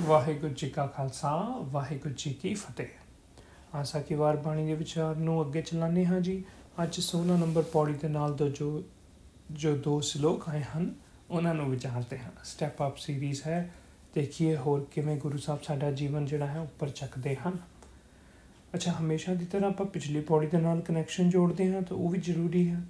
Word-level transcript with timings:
ਵਾਹਿਗੁਰੂ 0.00 0.54
ਜੀ 0.54 0.68
ਕਾ 0.68 0.86
ਖਾਲਸਾ, 0.86 1.54
ਵਾਹਿਗੁਰੂ 1.58 2.14
ਜੀ 2.18 2.32
ਕੀ 2.32 2.54
ਫਤਿਹ। 2.54 2.86
ਆਸਾ 3.74 4.00
ਕੀ 4.00 4.14
ਵਾਰ 4.14 4.36
ਬਾਣੀ 4.36 4.66
ਦੇ 4.66 4.74
ਵਿਚਾਰ 4.74 5.16
ਨੂੰ 5.16 5.46
ਅੱਗੇ 5.46 5.62
ਚਲਾਣੇ 5.62 6.06
ਹਾਂ 6.06 6.20
ਜੀ। 6.20 6.44
ਅੱਜ 6.82 7.00
16 7.00 7.36
ਨੰਬਰ 7.36 7.62
ਪੌੜੀ 7.62 7.92
ਦੇ 7.92 8.08
ਨਾਲ 8.08 8.36
ਦੋ 8.36 8.48
ਜੋ 8.48 8.82
ਜੋ 9.50 9.76
ਦੋ 9.76 10.00
ਸ਼ਲੋਕ 10.00 10.48
ਆਏ 10.48 10.62
ਹਨ, 10.62 10.94
ਉਹਨਾਂ 11.30 11.54
ਨੂੰ 11.54 11.70
ਵਿਚਾਰਦੇ 11.70 12.18
ਹਾਂ। 12.18 12.30
ਸਟੈਪ 12.44 12.82
ਅਪ 12.82 12.96
ਸੀਰੀਜ਼ 12.96 13.42
ਹੈ। 13.46 13.70
ਦੇਖੀਏ 14.14 14.56
ਹੋਰ 14.56 14.86
ਕਿਵੇਂ 14.92 15.16
ਗੁਰੂ 15.16 15.38
ਸਾਹਿਬ 15.38 15.62
ਸਾਡਾ 15.62 15.90
ਜੀਵਨ 15.90 16.26
ਜਿਹੜਾ 16.26 16.46
ਹੈ 16.46 16.60
ਉੱਪਰ 16.60 16.88
ਚੱਕਦੇ 16.88 17.36
ਹਨ। 17.36 17.58
ਅੱਛਾ, 18.74 18.92
ਹਮੇਸ਼ਾ 18.92 19.34
ਦੀ 19.34 19.44
ਤਰ੍ਹਾਂ 19.44 19.70
ਆਪਾਂ 19.70 19.86
ਪਿਛਲੀ 19.86 20.20
ਪੌੜੀ 20.20 20.46
ਦੇ 20.46 20.58
ਨਾਲ 20.58 20.80
ਕਨੈਕਸ਼ਨ 20.80 21.30
ਜੋੜਦੇ 21.30 21.74
ਹਾਂ 21.74 21.82
ਤਾਂ 21.82 21.96
ਉਹ 21.96 22.08
ਵੀ 22.08 22.18
ਜ਼ਰੂਰੀ 22.18 22.70
ਹੈ। 22.70 22.80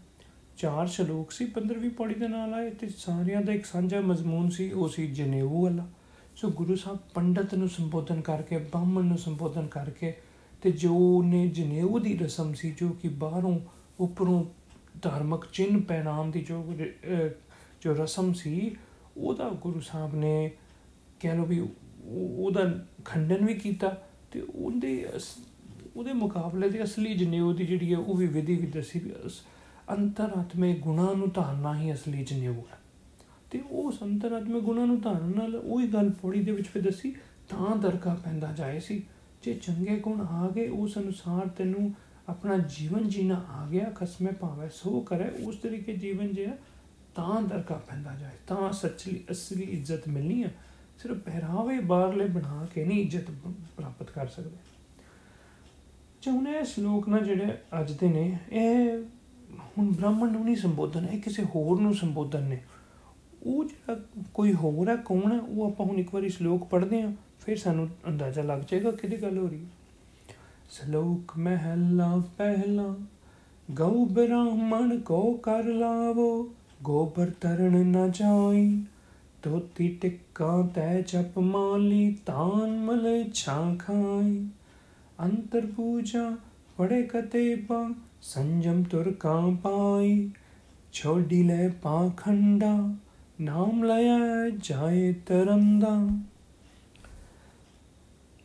ਚਾਰ 0.57 0.87
ਸ਼ਲੋਕ 0.87 1.33
ਸੀ 1.33 1.45
15ਵੀਂ 1.45 1.91
ਪੌੜੀ 1.91 2.15
ਦੇ 2.15 2.29
ਨਾਲ 2.29 2.55
ਆਏ 2.55 2.71
ਤੇ 2.71 2.89
ਸਾਰਿਆਂ 2.89 3.43
ਦਾ 3.43 3.53
ਇੱਕ 3.53 3.67
ਸਾਂਝਾ 3.67 4.01
ਮਜ਼ਮੂਨ 4.01 4.51
ਸੀ, 4.51 4.73
ਉਹ 4.73 4.89
ਸੀ 4.89 5.07
ਜਨੇਊ 5.07 5.63
ਵਾਲਾ। 5.63 5.87
ਸੋ 6.39 6.49
ਗੁਰੂ 6.49 6.75
ਸਾਹਿਬ 6.77 6.99
ਪੰਡਤ 7.15 7.55
ਨੂੰ 7.55 7.69
ਸੰਬੋਧਨ 7.69 8.21
ਕਰਕੇ, 8.21 8.59
ਬ੍ਰਾਹਮਣ 8.59 9.05
ਨੂੰ 9.05 9.17
ਸੰਬੋਧਨ 9.19 9.67
ਕਰਕੇ 9.67 10.13
ਤੇ 10.63 10.71
ਜੋ 10.73 11.23
ਨੇ 11.23 11.47
ਜਨੇਊ 11.49 11.99
ਦੀ 11.99 12.17
ਰਸਮ 12.19 12.53
ਸੀ, 12.55 12.71
ਜੋ 12.71 12.89
ਕਿ 13.03 13.09
ਬਾਹਰੋਂ 13.09 13.59
ਉੱਪਰੋਂ 14.01 14.45
ਧਾਰਮਿਕ 15.03 15.47
ਚਿੰਨ 15.53 15.81
ਪਹਿਨਾਉਣ 15.81 16.31
ਦੀ 16.31 16.41
ਜੋ 16.41 16.65
ਜੋ 17.83 17.95
ਰਸਮ 17.95 18.33
ਸੀ, 18.33 18.77
ਉਹਦਾ 19.17 19.49
ਗੁਰੂ 19.63 19.81
ਸਾਹਿਬ 19.81 20.15
ਨੇ 20.15 20.51
ਕਹਿ 21.21 21.37
ਲੋ 21.37 21.45
ਵੀ 21.45 21.61
ਉਹਦਾ 22.07 22.71
ਖੰਡਨ 23.05 23.45
ਵੀ 23.47 23.55
ਕੀਤਾ 23.55 23.95
ਤੇ 24.33 24.41
ਉਹਦੇ 24.41 25.05
ਉਹਦੇ 25.97 26.13
ਮੁਕਾਬਲੇ 26.13 26.69
ਦੇ 26.69 26.83
ਅਸਲੀ 26.85 27.15
ਜਨੇਊ 27.15 27.53
ਦੀ 27.53 27.67
ਜਿਹੜੀ 27.67 27.93
ਹੈ 27.93 27.99
ਉਹ 27.99 28.17
ਵੀ 28.17 28.27
ਵਿਧੀ 28.27 28.57
ਵੀ 28.57 28.67
ਦੱਸੀ 28.67 28.99
ਵੀ 28.99 29.13
ਅੰਤਰਾਤਮੇ 29.91 30.75
ਗੁਣਾ 30.75 31.13
ਨੂੰ 31.13 31.31
ਧਾਰਨਾ 31.31 31.79
ਹੀ 31.79 31.93
ਅਸਲੀ 31.93 32.25
ਜਨੇਊ 32.25 32.53
ਹੈ। 32.53 32.78
ਤੇ 33.51 33.63
ਉਹ 33.71 33.93
ਅੰਤਰਾਤਮੇ 34.03 34.61
ਗੁਣਾ 34.61 34.85
ਨੂੰ 34.85 35.01
ਧਾਰਨ 35.01 35.33
ਨਾਲ 35.37 35.57
ਉਹੀ 35.57 35.87
ਗੱਲ 35.87 36.11
ਪੌੜੀ 36.11 36.41
ਦੇ 36.41 36.53
ਵਿੱਚ 36.53 36.69
ਫਿਰ 36.69 36.83
ਦੱਸੀ, 36.83 37.15
ਤਾਂ 37.49 37.77
ਦਰਕਾ 37.77 38.15
ਪੈਂਦਾ 38.15 38.53
ਜਾਏ 38.53 38.81
ਸੀ। 38.81 39.03
ਜੇ 39.43 39.55
ਚੰਗੇ 39.55 39.97
ਗੁਣ 39.97 40.21
ਆ 40.21 40.49
ਗਏ, 40.49 40.69
ਉਸ 40.69 40.99
ਅਨੁਸਾਰ 40.99 41.49
ਤੈਨੂੰ 41.49 41.95
ਆਪਣਾ 42.29 42.59
ਜੀਵਨ 42.59 43.09
ਜੀਣਾ 43.09 43.45
ਆ 43.51 43.67
ਗਿਆ, 43.69 43.91
ਖਸਮੇ 43.91 44.33
ਭਾਵੇਂ 44.33 44.69
ਸੋ 44.69 45.01
ਕਰੇ, 45.01 45.45
ਉਸ 45.45 45.57
ਤਰੀਕੇ 45.57 45.93
ਜੀਵਨ 45.97 46.35
ਜਿਆ 46.35 46.57
ਤਾਂ 47.15 47.43
ਦਰਕਾ 47.43 47.75
ਪੈਂਦਾ 47.75 48.15
ਜਾਏ। 48.15 48.37
ਤਾਂ 48.47 48.73
ਸੱਚੀ 48.73 49.25
ਅਸਲੀ 49.31 49.63
ਇੱਜ਼ਤ 49.63 50.09
ਮਿਲਣੀ 50.09 50.45
ਹੈ 50.45 50.55
ਸਿਰਫ 51.03 51.19
ਪਹਿਰਾਵੇ 51.19 51.81
ਬਾਹਰਲੇ 51.81 52.27
ਬਣਾ 52.27 52.67
ਕੇ 52.75 52.85
ਨਹੀਂ 52.85 53.03
ਇੱਜ਼ਤ 53.03 53.31
ਪ੍ਰਾਪਤ 53.77 54.11
ਕਰ 54.11 54.27
ਸਕਦੇ। 54.27 54.57
ਚਾਹੁੰਦੇ 56.23 56.65
ਸ਼ਲੋਕ 56.65 57.09
ਨਾ 57.09 57.19
ਜਿਹੜੇ 57.19 57.59
ਅੱਜ 57.81 57.93
ਦੇ 57.93 58.09
ਨੇ, 58.09 58.39
ਇਹ 58.53 59.03
ਹੁਣ 59.79 59.93
ਬ੍ਰਾਹਮਣ 59.93 60.33
ਨੂੰ 60.33 60.45
ਨਹੀਂ 60.45 60.57
ਸੰਬੋਧਨ 60.57 61.05
ਹੈ 61.05 61.19
ਕਿਸੇ 61.19 61.43
ਹੋਰ 61.45 61.81
ਨੂੰ 61.81 61.95
ਸੰਬੋਧਨ 61.95 62.43
ਨੇ। 62.43 62.63
ਉਹ 63.43 63.65
ਜਿਹੜਾ 63.65 64.01
ਕੋਈ 64.35 64.53
ਹੋਰ 64.53 64.89
ਹੈ 64.89 64.97
ਕੌਣ 64.97 65.33
ਹੈ 65.33 65.41
ਉਹ 65.41 65.67
ਆਪਾਂ 65.67 65.87
ਹੁਣ 65.87 65.99
ਇੱਕ 65.99 66.15
ਵਾਰੀ 66.15 66.29
ਸ਼ਲੋਕ 66.29 66.65
ਪੜ੍ਹਦੇ 66.65 67.03
ਹਾਂ, 67.03 67.13
ਫਿਰ 67.41 67.57
ਸਾਨੂੰ 67.57 67.89
ਅੰਦਾਜ਼ਾ 68.09 68.43
ਲੱਗ 68.43 68.61
ਜਾਏਗਾ 68.69 68.91
ਕਿਹਦੀ 68.91 69.17
ਗੱਲ 69.23 69.39
ਹੋ 69.39 69.47
ਰਹੀ 69.49 69.59
ਹੈ। 69.59 70.35
ਸ਼ਲੋਕ 70.71 71.37
ਮਹਿਲਾ 71.39 72.23
ਪਹਿਲਾ 72.39 72.95
ਗਉ 73.69 74.05
ਬ੍ਰਾਹਮਣ 74.07 74.99
ਕੋ 74.99 75.33
ਕਰ 75.33 75.65
ਲਾਵੋ, 75.65 76.51
ਗੋਬਰ 76.83 77.31
ਤਰਣ 77.41 77.87
ਨਾ 77.87 78.07
ਜਾਈ 78.09 78.83
ਤੋਤੀ 79.43 79.89
ਟਿੱਕਾ 79.89 80.69
ਤੈ 80.75 81.01
ਚਪ 81.03 81.39
ਮਾਲੀ, 81.39 82.17
ਤਾਨ 82.27 82.79
ਮਲੇ 82.81 83.25
ਛਾਂ 83.35 83.77
ਖਾਈ। 83.77 84.47
ਅੰਤਰ 85.21 85.67
ਪੂਜਾ 85.67 86.37
ਪੜੇ 86.77 87.03
ਕਤੇਬਾ, 87.03 87.89
ਸੰਜਮ 88.23 88.83
ਤੁਰ 88.83 89.13
ਕਾਂ 89.13 89.51
ਪਾਈ, 89.53 90.31
ਛੋਡੀ 90.93 91.43
ਲੈ 91.43 91.69
ਪਾਖੰਡਾ 91.83 92.77
ਨਾਮ 93.41 93.85
ਲਿਆ 93.85 94.19
ਜਾਏ 94.63 95.13
ਤਰੰਦਾ 95.13 96.09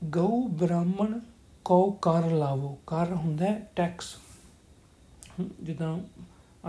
ਗਊ 0.04 0.48
ਬ੍ਰਾਹਮਣ 0.48 1.20
ਕੋ 1.66 1.92
ਕਰ 1.92 2.30
ਲਾਵੋ। 2.32 2.78
ਕਰ 2.88 3.12
ਹੁੰਦਾ 3.12 3.46
ਹੈ 3.46 3.70
ਟੈਕਸ 3.76 4.16
ਜਿੱਦਾਂ 5.42 5.98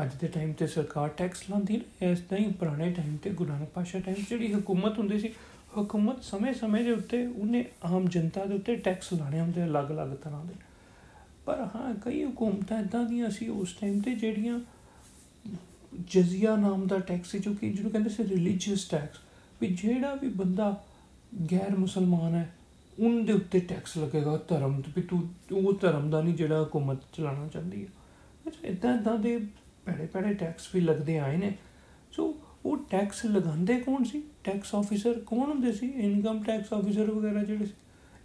ਅੱਜ 0.03 0.15
ਦੇ 0.21 0.29
ਟਾਈਮ 0.29 0.53
ਤੇ 0.53 0.67
ਸਰਕਾਰ 0.67 1.09
ਟੈਕਸ 1.09 1.43
ਲਾਉਂਦੀ 1.51 1.81
ਹੈ 2.03 2.11
ਇਸ 2.11 2.21
ਤਰ੍ਹਾਂ 2.21 2.47
ਹੀ 2.47 2.53
ਪੁਰਾਣੇ 2.53 2.91
ਟਾਈਮ 2.93 3.17
ਤੇ 3.17 3.31
ਗੁਰੂ 3.31 3.53
ਨਾਨਕ 3.53 3.69
ਪਾਸ਼ਾ 3.69 4.01
ਟਾਈਮ 4.01 4.25
ਜਿਹੜੀ 4.29 4.53
ਹਕੂਮਤ 4.53 4.99
ਹੁੰਦੀ 4.99 5.19
ਸੀ, 5.19 5.33
ਹਕੂਮਤ 5.81 6.23
ਸਮੇਂ-ਸਮੇਂ 6.23 6.85
ਦੇ 6.85 6.91
ਉੱਤੇ 6.91 7.27
ਉਹਨੇ 7.27 7.65
ਆਮ 7.85 8.09
ਜਨਤਾ 8.09 8.45
ਦੇ 8.45 8.55
ਉੱਤੇ 8.55 8.77
ਟੈਕਸ 8.77 9.12
ਲਾਣੇ 9.12 9.41
ਹੁੰਦੇ 9.41 9.65
ਅਲੱਗ-ਅਲੱਗ 9.65 10.15
ਤਰ੍ਹਾਂ 10.15 10.45
ਦੇ। 10.45 10.55
ਪਰ 11.47 11.61
ਹਾਂ, 11.75 11.95
ਕਈ 11.95 12.25
ਹਕੂਮਤਾਂ 12.25 12.81
ਇਦਾਂ 12.81 13.05
ਦੀਆਂ 13.05 13.31
ਸੀ 13.31 13.49
ਉਸ 13.49 13.73
ਟਾਈਮ 13.73 14.01
ਤੇ 14.01 14.15
ਜਿਹੜੀਆਂ 14.15 14.61
ਜਜ਼ੀਆ 16.10 16.56
ਨਾਮ 16.56 16.87
ਦਾ 16.87 16.99
ਟੈਕਸ 16.99 17.31
ਸੀ, 17.31 17.38
ਜੋ 17.38 17.53
ਕਿ 17.55 17.71
ਜਿਹਨੂੰ 17.72 17.91
ਕਹਿੰਦੇ 17.93 18.10
ਸੀ 18.10 18.25
ਰਿਲੀਜੀਅਸ 18.25 18.84
ਟੈਕਸ 18.84 19.19
ਵੀ 19.60 19.66
ਜਿਹੜਾ 19.75 20.15
ਵੀ 20.15 20.28
ਬੰਦਾ 20.28 20.84
ਗੈਰ 21.53 21.77
ਮੁਸਲਮਾਨ 21.77 22.34
ਹੈ, 22.34 22.55
ਉਹਦੇ 22.99 23.32
ਉੱਤੇ 23.32 23.60
ਟੈਕਸ 23.60 23.97
ਲੱਗੇਗਾ 23.99 24.37
ਧਰਮ 24.49 24.81
ਤੇ, 24.81 24.93
ਵੀ 24.97 25.03
ਤੂੰ, 25.03 25.28
ਉਹ 25.53 25.72
ਧਰਮ 25.72 26.10
ਦਾ 26.10 26.21
ਨਹੀਂ 26.22 26.34
ਜਿਹੜਾ 26.34 26.62
ਹਕੂਮਤ 26.62 27.03
ਚਲਾਉਣਾ 27.12 27.49
ਚਾਹੁੰਦੀ 27.49 27.82
ਹੈ 27.82 27.88
ਅੱਛਾ 28.49 28.66
ਇਦਾਂ 28.69 28.94
ਇਦਾਂ 28.99 29.19
ਦੇ 29.19 29.37
ਭੜੇ 29.87 30.06
ਭੜੇ 30.06 30.34
ਟੈਕਸ 30.34 30.69
ਵੀ 30.75 30.81
ਲੱਗਦੇ 30.81 31.19
ਆਏ 31.19 31.37
ਨੇ। 31.37 31.53
ਸੋ 32.12 32.34
ਉਹ 32.65 32.76
ਟੈਕਸ 32.91 33.25
ਲਗਾਉਂਦੇ 33.26 33.76
ਕੌਣ 33.81 34.05
ਸੀ? 34.05 34.22
ਟੈਕਸ 34.44 34.75
ਆਫੀਸਰ 34.75 35.19
ਕੌਣ 35.21 35.50
ਹੁੰਦੇ 35.50 35.72
ਸੀ? 35.72 35.87
ਇਨਕਮ 35.87 36.43
ਟੈਕਸ 36.43 36.72
ਆਫੀਸਰ 36.72 37.11
ਵਗੈਰਾ 37.11 37.43
ਜਿਹੜੇ 37.43 37.66
ਸੀ? 37.66 37.72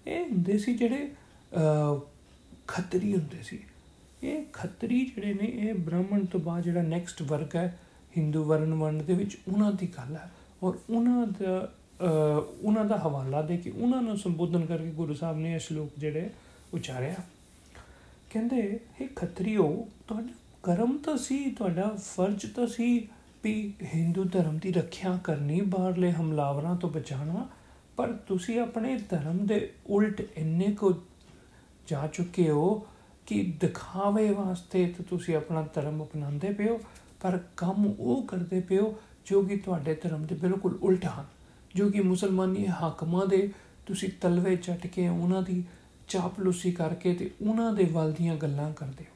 ਇਹ 0.07 0.25
ਹੁੰਦੇ 0.25 0.57
ਸੀ 0.57 0.73
ਜਿਹੜੇ 0.73 1.11
ਖੱਤਰੀ 2.67 3.13
ਹੁੰਦੇ 3.13 3.41
ਸੀ। 3.43 3.59
ਇਹ 4.23 4.43
ਖੱਤਰੀ 4.53 4.99
ਜਿਹੜੇ 5.05 5.33
ਨੇ, 5.33 5.45
ਇਹ 5.45 5.73
ਬ੍ਰਾਹਮਣ 5.73 6.25
ਤੋਂ 6.25 6.39
ਬਾਅਦ 6.39 6.63
ਜਿਹੜਾ 6.63 6.81
ਨੈਕਸਟ 6.81 7.21
ਵਰਗ 7.21 7.55
ਹੈ, 7.55 7.79
ਹਿੰਦੂ 8.17 8.43
ਵਰਨ 8.43 8.73
ਵੰਡ 8.73 9.01
ਦੇ 9.01 9.13
ਵਿੱਚ 9.13 9.37
ਉਹਨਾਂ 9.47 9.71
ਦੀ 9.71 9.87
ਗੱਲ 9.87 10.15
ਹੈ। 10.15 10.29
ਔਰ 10.63 10.77
ਉਹਨਾਂ 10.89 11.27
ਦਾ 11.27 11.71
ਉਹਨਾਂ 12.63 12.83
ਦਾ 12.85 12.97
ਹਵਾਲਾ 12.97 13.41
ਦੇ 13.41 13.57
ਕੇ 13.57 13.69
ਉਹਨਾਂ 13.69 14.01
ਨੂੰ 14.01 14.17
ਸੰਬੋਧਨ 14.17 14.65
ਕਰਕੇ 14.65 14.91
ਗੁਰੂ 14.91 15.13
ਸਾਹਿਬ 15.13 15.37
ਨੇ 15.37 15.53
ਇਹ 15.53 15.59
ਸ਼ਲੋਕ 15.59 15.99
ਜਿਹੜੇ 15.99 16.29
ਉਚਾਰਿਆ। 16.73 17.15
ਕਹਿੰਦੇ 18.29 18.79
ਇਹ 19.01 19.07
ਖੱਤਰੀਓ, 19.15 19.87
ਤੁਹਾਡਾ 20.07 20.33
ਕਰਮ 20.63 20.97
ਤਾਂ 20.97 21.17
ਸੀ, 21.17 21.39
ਤੁਹਾਡਾ 21.51 21.87
ਫਰਜ਼ 21.97 22.45
ਤਾਂ 22.45 22.67
ਸੀ 22.67 23.07
ਵੀ 23.43 23.73
ਹਿੰਦੂ 23.93 24.23
ਧਰਮ 24.23 24.57
ਦੀ 24.57 24.71
ਰੱਖਿਆ 24.71 25.17
ਕਰਨੀ, 25.23 25.61
ਬਾਹਰਲੇ 25.61 26.11
ਹਮਲਾਵਰਾਂ 26.11 26.75
ਤੋਂ 26.75 26.89
ਬਚਾਉਣਾ, 26.89 27.47
ਪਰ 27.97 28.11
ਤੁਸੀਂ 28.27 28.59
ਆਪਣੇ 28.59 28.97
ਧਰਮ 29.09 29.45
ਦੇ 29.45 29.69
ਉਲਟ 29.87 30.21
ਇੰਨੇ 30.37 30.71
ਕੋ 30.71 30.93
ਜਾ 31.87 32.07
ਚੁੱਕੇ 32.07 32.49
ਹੋ 32.49 32.87
ਕਿ 33.29 33.53
ਦਿਖਾਵੇ 33.59 34.31
ਵਾਸਤੇ 34.31 34.85
ਤੇ 34.97 35.03
ਤੁਸੀਂ 35.03 35.35
ਆਪਣਾ 35.35 35.67
ਧਰਮ 35.73 36.03
ਅਪਣਾਉਂਦੇ 36.03 36.53
ਪਿਓ 36.53 36.79
ਪਰ 37.21 37.39
ਕੰਮ 37.57 37.93
ਉਹ 37.99 38.23
ਕਰਦੇ 38.23 38.59
ਪਿਓ 38.59 38.99
ਜੋ 39.25 39.41
ਕਿ 39.41 39.55
ਤੁਹਾਡੇ 39.55 39.93
ਧਰਮ 39.95 40.25
ਦੇ 40.25 40.35
ਬਿਲਕੁਲ 40.35 40.79
ਉਲਟ 40.81 41.05
ਹਨ, 41.05 41.25
ਜੋ 41.75 41.89
ਕਿ 41.89 42.01
ਮੁਸਲਮਾਨੀ 42.01 42.67
ਹਾਕਮਾਂ 42.67 43.27
ਦੇ 43.27 43.51
ਤੁਸੀਂ 43.85 44.09
ਤਲਵੇ 44.21 44.55
ਚੱਟ 44.55 44.87
ਕੇ 44.87 45.07
ਉਹਨਾਂ 45.07 45.41
ਦੀ 45.41 45.63
ਚਾਪਲੂਸੀ 46.07 46.71
ਕਰਕੇ 46.71 47.13
ਤੇ 47.13 47.31
ਉਹਨਾਂ 47.47 47.73
ਦੇ 47.73 47.83
ਵੱਲ 47.83 48.11
ਦੀਆਂ 48.11 48.35
ਗੱਲਾਂ 48.35 48.73
ਕਰਦੇ 48.73 49.03
ਹੋ। 49.03 49.15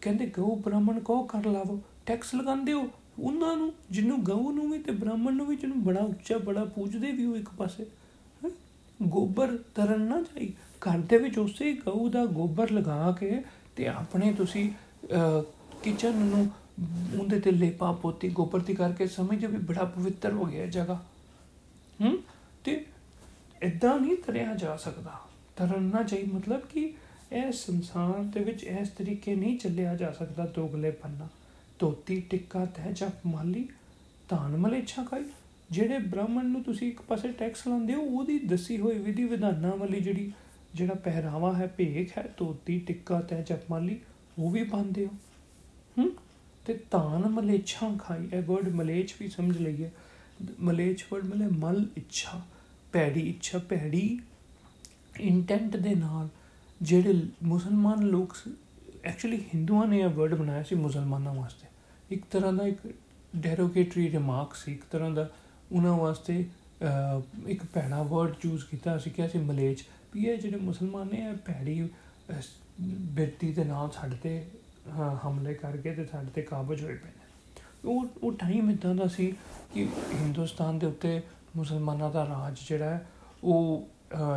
ਕਹਿੰਦੇ, 0.00 0.26
ਗਊ 0.26 0.56
ਬ੍ਰਾਹਮਣ 0.56 1.00
ਕੋ 1.00 1.22
ਕਰ 1.22 1.46
ਲਾਵੋ 1.46 1.80
ਟੈਕਸ 2.06 2.34
ਲਗਾਉਂਦੇ 2.34 2.72
ਹੋ? 2.72 2.88
ਉਹਨਾਂ 3.18 3.56
ਨੂੰ, 3.56 3.72
ਜਿਹਨੂੰ 3.90 4.24
ਗਊ 4.24 4.52
ਨੂੰ 4.52 4.70
ਵੀ 4.70 4.78
ਤੇ 4.78 4.92
ਬ੍ਰਾਹਮਣ 4.92 5.34
ਨੂੰ 5.34 5.46
ਵੀ, 5.46 5.56
ਜਿਹਨੂੰ 5.56 5.82
ਬੜਾ 5.84 6.00
ਉੱਚਾ 6.00 6.38
ਬੜਾ 6.38 6.64
ਪੂਜਦੇ 6.64 7.12
ਵੀ 7.12 7.24
ਹੋ 7.24 7.36
ਇੱਕ 7.36 7.48
ਪਾਸੇ 7.48 7.86
ਗੋਬਰ 9.02 9.56
ਤਰਨ 9.74 10.00
ਨਾ 10.00 10.20
ਜਾਈ 10.20 10.52
ਘਰ 10.82 10.98
ਦੇ 10.98 11.16
ਵਿੱਚ 11.16 11.38
ਉਸੇ 11.38 11.72
ਗਊ 11.72 12.08
ਦਾ 12.08 12.24
ਗੋਬਰ 12.26 12.70
ਲਗਾ 12.70 13.10
ਕੇ 13.20 13.42
ਤੇ 13.76 13.86
ਆਪਣੇ 13.88 14.32
ਤੁਸੀਂ 14.32 14.70
ਕਿਚਨ 15.82 16.14
ਨੂੰ 16.16 16.48
ਉਹਦੇ 17.20 17.40
ਤੇ 17.40 17.50
ਲੇਪਾ 17.50 17.92
ਪੋਤੀ 17.92 18.28
ਗੋਬਰ 18.28 18.60
ਦੀ 18.60 18.74
ਕਰਕੇ 18.74 19.06
ਸਮਝੋ 19.06 19.48
ਵੀ 19.48 19.58
ਬੜਾ 19.58 19.84
ਪਵਿੱਤਰ 19.84 20.32
ਹੋ 20.32 20.44
ਗਿਆ 20.44 20.66
ਜਗ੍ਹਾ। 20.66 20.94
ਹੂੰ? 22.00 22.18
ਤੇ 22.64 22.84
ਇਦਾਂ 23.62 23.98
ਨਹੀਂ 24.00 24.16
ਤਰਿਆ 24.16 24.54
ਜਾ 24.54 24.76
ਸਕਦਾ। 24.76 25.12
ਤਰਨ 25.56 25.82
ਨਾ 25.82 26.02
ਚਾਹੀ 26.02 26.24
ਮਤਲਬ 26.24 26.60
ਕਿ 26.60 26.92
ਇਹ 27.32 27.52
ਸੰਸਾਰ 27.52 28.22
ਦੇ 28.24 28.40
ਵਿੱਚ 28.40 28.64
ਇਸ 28.64 28.88
ਤਰੀਕੇ 28.88 29.34
ਨਹੀਂ 29.34 29.58
ਚੱਲਿਆ 29.58 29.94
ਜਾ 29.96 30.10
ਸਕਦਾ 30.12 30.46
ਦੋਗਲੇ 30.46 30.90
ਪੰਨਾ। 30.90 31.28
ਤੋਤੀ 31.78 32.20
ਟਿੱਕਾ 32.20 32.64
ਤਹਿ 32.66 32.92
ਜਪ 32.92 33.26
ਮਾਲੀ, 33.26 33.68
ਧਾਨ 34.28 34.56
ਮਲੇ 34.56 34.78
ਇੱਛਾ 34.78 35.04
ਖਾਈ। 35.04 35.24
ਜਿਹੜੇ 35.70 35.98
ਬ੍ਰਾਹਮਣ 35.98 36.44
ਨੂੰ 36.44 36.62
ਤੁਸੀਂ 36.62 36.88
ਇੱਕ 36.88 37.00
ਪਾਸੇ 37.02 37.28
ਟੈਕਸ 37.32 37.66
ਲਾਉਂਦੇ 37.68 37.94
ਹੋ, 37.94 38.00
ਉਹਦੀ 38.00 38.38
ਦੱਸੀ 38.38 38.78
ਹੋਈ 38.78 38.98
ਵਿਧੀ 38.98 39.24
ਵਿਧਾਨਾਂ 39.24 39.76
ਵਾਲੀ 39.76 40.00
ਜਿਹੜੀ 40.00 40.32
ਜਿਹੜਾ 40.74 40.94
ਪਹਿਰਾਵਾ 40.94 41.52
ਹੈ, 41.56 41.66
ਭੇਖ 41.66 42.18
ਹੈ 42.18 42.22
ਤੋਤੀ 42.36 42.78
ਟਿੱਕਾ 42.78 43.20
ਤਹਿ 43.20 43.42
ਜਪ 43.42 43.70
ਮਾਲੀ 43.70 44.00
ਉਹ 44.38 44.50
ਵੀ 44.50 44.64
ਪਾਉਂਦੇ 44.64 45.06
ਹੋ। 45.06 45.10
ਹੂੰ? 45.98 46.12
ਤੇ 46.66 46.78
ਧਾਨ 46.90 47.28
ਮਲੇਛਾ 47.28 47.96
ਖਾਈ। 47.98 48.28
ਇਹ 48.32 48.42
ਵਰਡ 48.42 48.68
ਮਲੇਛ 48.68 49.14
ਵੀ 49.20 49.28
ਸਮਝ 49.28 49.58
ਲਈਏ। 49.58 49.90
ਮਲੇਛ 50.60 51.04
ਵਰਡ 51.12 51.24
ਮਲੇ 51.24 51.46
ਮਲ 51.46 51.86
ਇੱਛਾ 51.96 52.40
ਪੈੜੀ 52.92 53.20
ਇੱਛਾ 53.20 53.58
ਪੈੜੀ 53.58 54.20
ਇੰਟੈਂਟ 55.20 55.76
ਦੇ 55.76 55.94
ਨਾਲ। 55.94 56.28
ਜਿਹੜੇ 56.82 57.22
ਮੁਸਲਮਾਨ 57.42 58.02
ਲੋਕ 58.02 58.36
ਐਕਚੁਅਲੀ 59.04 59.38
ਹਿੰਦੂਆਂ 59.54 59.86
ਨੇ 59.86 59.98
ਇਹ 59.98 60.08
ਵਰਡ 60.08 60.34
ਬਣਾਇਆ 60.34 60.62
ਸੀ 60.62 60.74
ਮੁਸਲਮਾਨਾਂ 60.74 61.34
ਵਾਸਤੇ। 61.34 61.66
ਇੱਕ 62.10 62.24
ਤਰ੍ਹਾਂ 62.30 62.52
ਦਾ 62.52 62.66
ਇੱਕ 62.66 62.94
ਡੈਰੋਗੇਟਰੀ 63.36 64.10
ਰਿਮਾਰਕ 64.10 64.54
ਸੀ, 64.54 64.72
ਇੱਕ 64.72 64.82
ਤਰ੍ਹਾਂ 64.90 65.10
ਦਾ 65.10 65.30
ਉਹਨਾਂ 65.72 65.96
ਵਾਸਤੇ 65.96 66.46
ਇੱਕ 67.46 67.62
ਭੈੜਾ 67.74 68.02
ਵਰਡ 68.02 68.34
ਚੂਜ਼ 68.42 68.64
ਕੀਤਾ। 68.70 68.98
ਸੀ 68.98 69.10
ਕਿ 69.10 69.26
ਅਸੀਂ 69.26 69.40
ਮਲੇਚ 69.40 69.84
ਵੀ 70.14 70.24
ਇਹ 70.26 70.38
ਜਿਹੜੇ 70.38 70.56
ਮੁਸਲਮਾਨ 70.58 71.08
ਨੇ, 71.08 71.18
ਇਹ 71.20 71.34
ਭੈੜੀ 71.46 71.88
ਬਿਰਤੀ 72.80 73.52
ਦੇ 73.52 73.64
ਨਾਲ 73.64 73.90
ਸਾਡੇ 73.90 74.16
ਤੇ 74.22 74.44
ਹਮਲੇ 75.24 75.54
ਕਰਕੇ 75.54 75.94
ਤੇ 75.94 76.04
ਸਾਡੇ 76.04 76.30
ਤੇ 76.34 76.42
ਕਾਬਜ 76.42 76.82
ਹੋਏ 76.82 76.94
ਪਏ 76.94 77.08
ਨੇ। 77.08 77.20
ਉਹ 77.84 78.06
ਉਹ 78.22 78.32
ਟਾਈਮ 78.32 78.70
ਇਦਾਂ 78.70 78.94
ਦਾ 78.94 79.06
ਸੀ 79.06 79.32
ਕਿ 79.74 79.86
ਹਿੰਦੁਸਤਾਨ 80.14 80.78
ਦੇ 80.78 80.86
ਉੱਤੇ 80.86 81.20
ਮੁਸਲਮਾਨਾਂ 81.56 82.10
ਦਾ 82.10 82.24
ਰਾਜ 82.26 82.58
ਜਿਹੜਾ 82.68 82.90
ਹੈ, 82.90 83.06
ਉਹ 83.44 83.88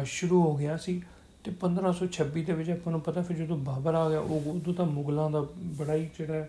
ਸ਼ੁਰੂ 0.05 0.41
ਹੋ 0.41 0.55
ਗਿਆ 0.55 0.77
ਸੀ 0.77 1.01
ਤੇ 1.43 1.51
1526 1.53 2.43
ਦੇ 2.45 2.53
ਵਿੱਚ 2.53 2.69
ਆਪਾਂ 2.69 2.91
ਨੂੰ 2.91 3.01
ਪਤਾ 3.01 3.21
ਫਿਰ 3.21 3.37
ਜਦੋਂ 3.37 3.57
ਬਾਬਰ 3.65 3.95
ਆ 3.95 4.09
ਗਿਆ, 4.09 4.19
ਉਹ 4.19 4.49
ਉਦੋਂ 4.51 4.73
ਤਾਂ 4.73 4.85
ਮੁਗਲਾਂ 4.87 5.29
ਦਾ 5.31 5.41
ਬੜਾ 5.79 5.95
ਹੀ 5.95 6.09
ਜਿਹੜਾ 6.17 6.47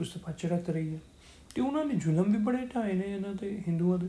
ਉਸ 0.00 0.08
ਤੋਂ 0.08 0.20
ਪਛੜਾ 0.22 0.58
ਤਰੀ 0.58 0.94
ਹੈ। 0.94 0.98
ਤੇ 1.54 1.62
ਉਹਨਾਂ 1.62 1.84
ਨੇ 1.84 1.94
ਜ਼ੁਲਮ 1.96 2.32
ਵੀ 2.32 2.38
ਬੜੇ 2.44 2.66
ਢਾਏ 2.74 2.92
ਨੇ 2.92 3.06
ਇਹਨਾਂ 3.06 3.34
ਤੇ, 3.34 3.50
ਹਿੰਦੂਆਂ 3.68 3.98
ਦੇ। 3.98 4.08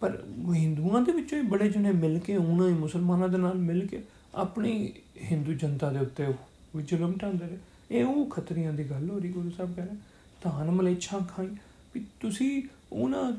ਪਰ 0.00 0.16
ਹਿੰਦੂਆਂ 0.54 1.00
ਦੇ 1.02 1.12
ਵਿੱਚੋਂ 1.12 1.38
ਹੀ 1.38 1.46
ਬੜੇ 1.48 1.68
ਜਣੇ 1.68 1.92
ਮਿਲ 1.92 2.18
ਕੇ, 2.18 2.36
ਉਹਨਾਂ 2.36 2.68
ਹੀ 2.68 2.74
ਮੁਸਲਮਾਨਾਂ 2.74 3.28
ਦੇ 3.28 3.38
ਨਾਲ 3.38 3.54
ਮਿਲ 3.60 3.86
ਕੇ 3.86 4.02
ਆਪਣੀ 4.34 4.92
ਹਿੰਦੂ 5.22 5.52
ਜਨਤਾ 5.52 5.90
ਦੇ 5.92 5.98
ਉੱਤੇ 5.98 6.26
ਉਹ 6.26 6.80
ਜ਼ੁਲਮ 6.80 7.12
ਢਾਉਂਦੇ 7.22 7.46
ਨੇ 7.46 7.58
ਇਹ 7.90 8.04
ਉਹ 8.04 8.24
ਖਤਰੀਆਂ 8.26 8.72
ਦੀ 8.72 8.84
ਗੱਲ 8.90 9.10
ਹੋ 9.10 9.18
ਰਹੀ, 9.18 9.30
ਗੁਰੂ 9.32 9.50
ਸਾਹਿਬ 9.50 9.74
ਕਹਿੰਦੇ 9.74 9.96
ਧਾਨ 10.42 10.70
ਮਲੇਛਾ 10.70 11.18
ਖਾਈ। 11.30 11.48
ਵੀ 11.94 12.04
ਤੁਸੀਂ 12.20 12.62
ਉਹਨਾਂ 12.92 13.32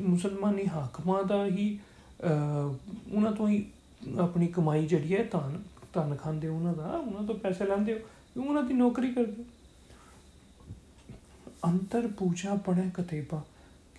ਮੁਸਲਮਾਨੀ 0.00 0.66
ਹਾਕਮਾਂ 0.66 1.22
ਦਾ 1.24 1.44
ਹੀ 1.46 1.78
ਉਹਨਾਂ 3.12 3.32
ਤੋਂ 3.32 3.48
ਹੀ 3.48 3.64
ਆਪਣੀ 4.20 4.46
ਕਮਾਈ 4.46 4.86
ਜਿਹੜੀ 4.86 5.14
ਹੈ, 5.14 5.22
ਧਨ 5.24 5.62
ਧਨ 5.94 6.14
ਖਾਂਦੇ 6.16 6.48
ਉਹਨਾਂ 6.48 6.74
ਦਾ, 6.74 6.86
ਉਹਨਾਂ 6.86 7.22
ਤੋਂ 7.22 7.34
ਪੈਸੇ 7.34 7.66
ਲੈਂਦੇ 7.66 7.92
ਹੋ 7.92 8.42
ਉਹਨਾਂ 8.42 8.62
ਦੀ 8.62 8.74
ਨੌਕਰੀ 8.74 9.12
ਕਰਦੇ 9.14 9.44
ਅੰਤਰ 11.62 12.06
ਪੂਜਾ 12.08 12.54
ਪੜੇ 12.66 12.90
ਕਤੇਬਾ। 12.94 13.42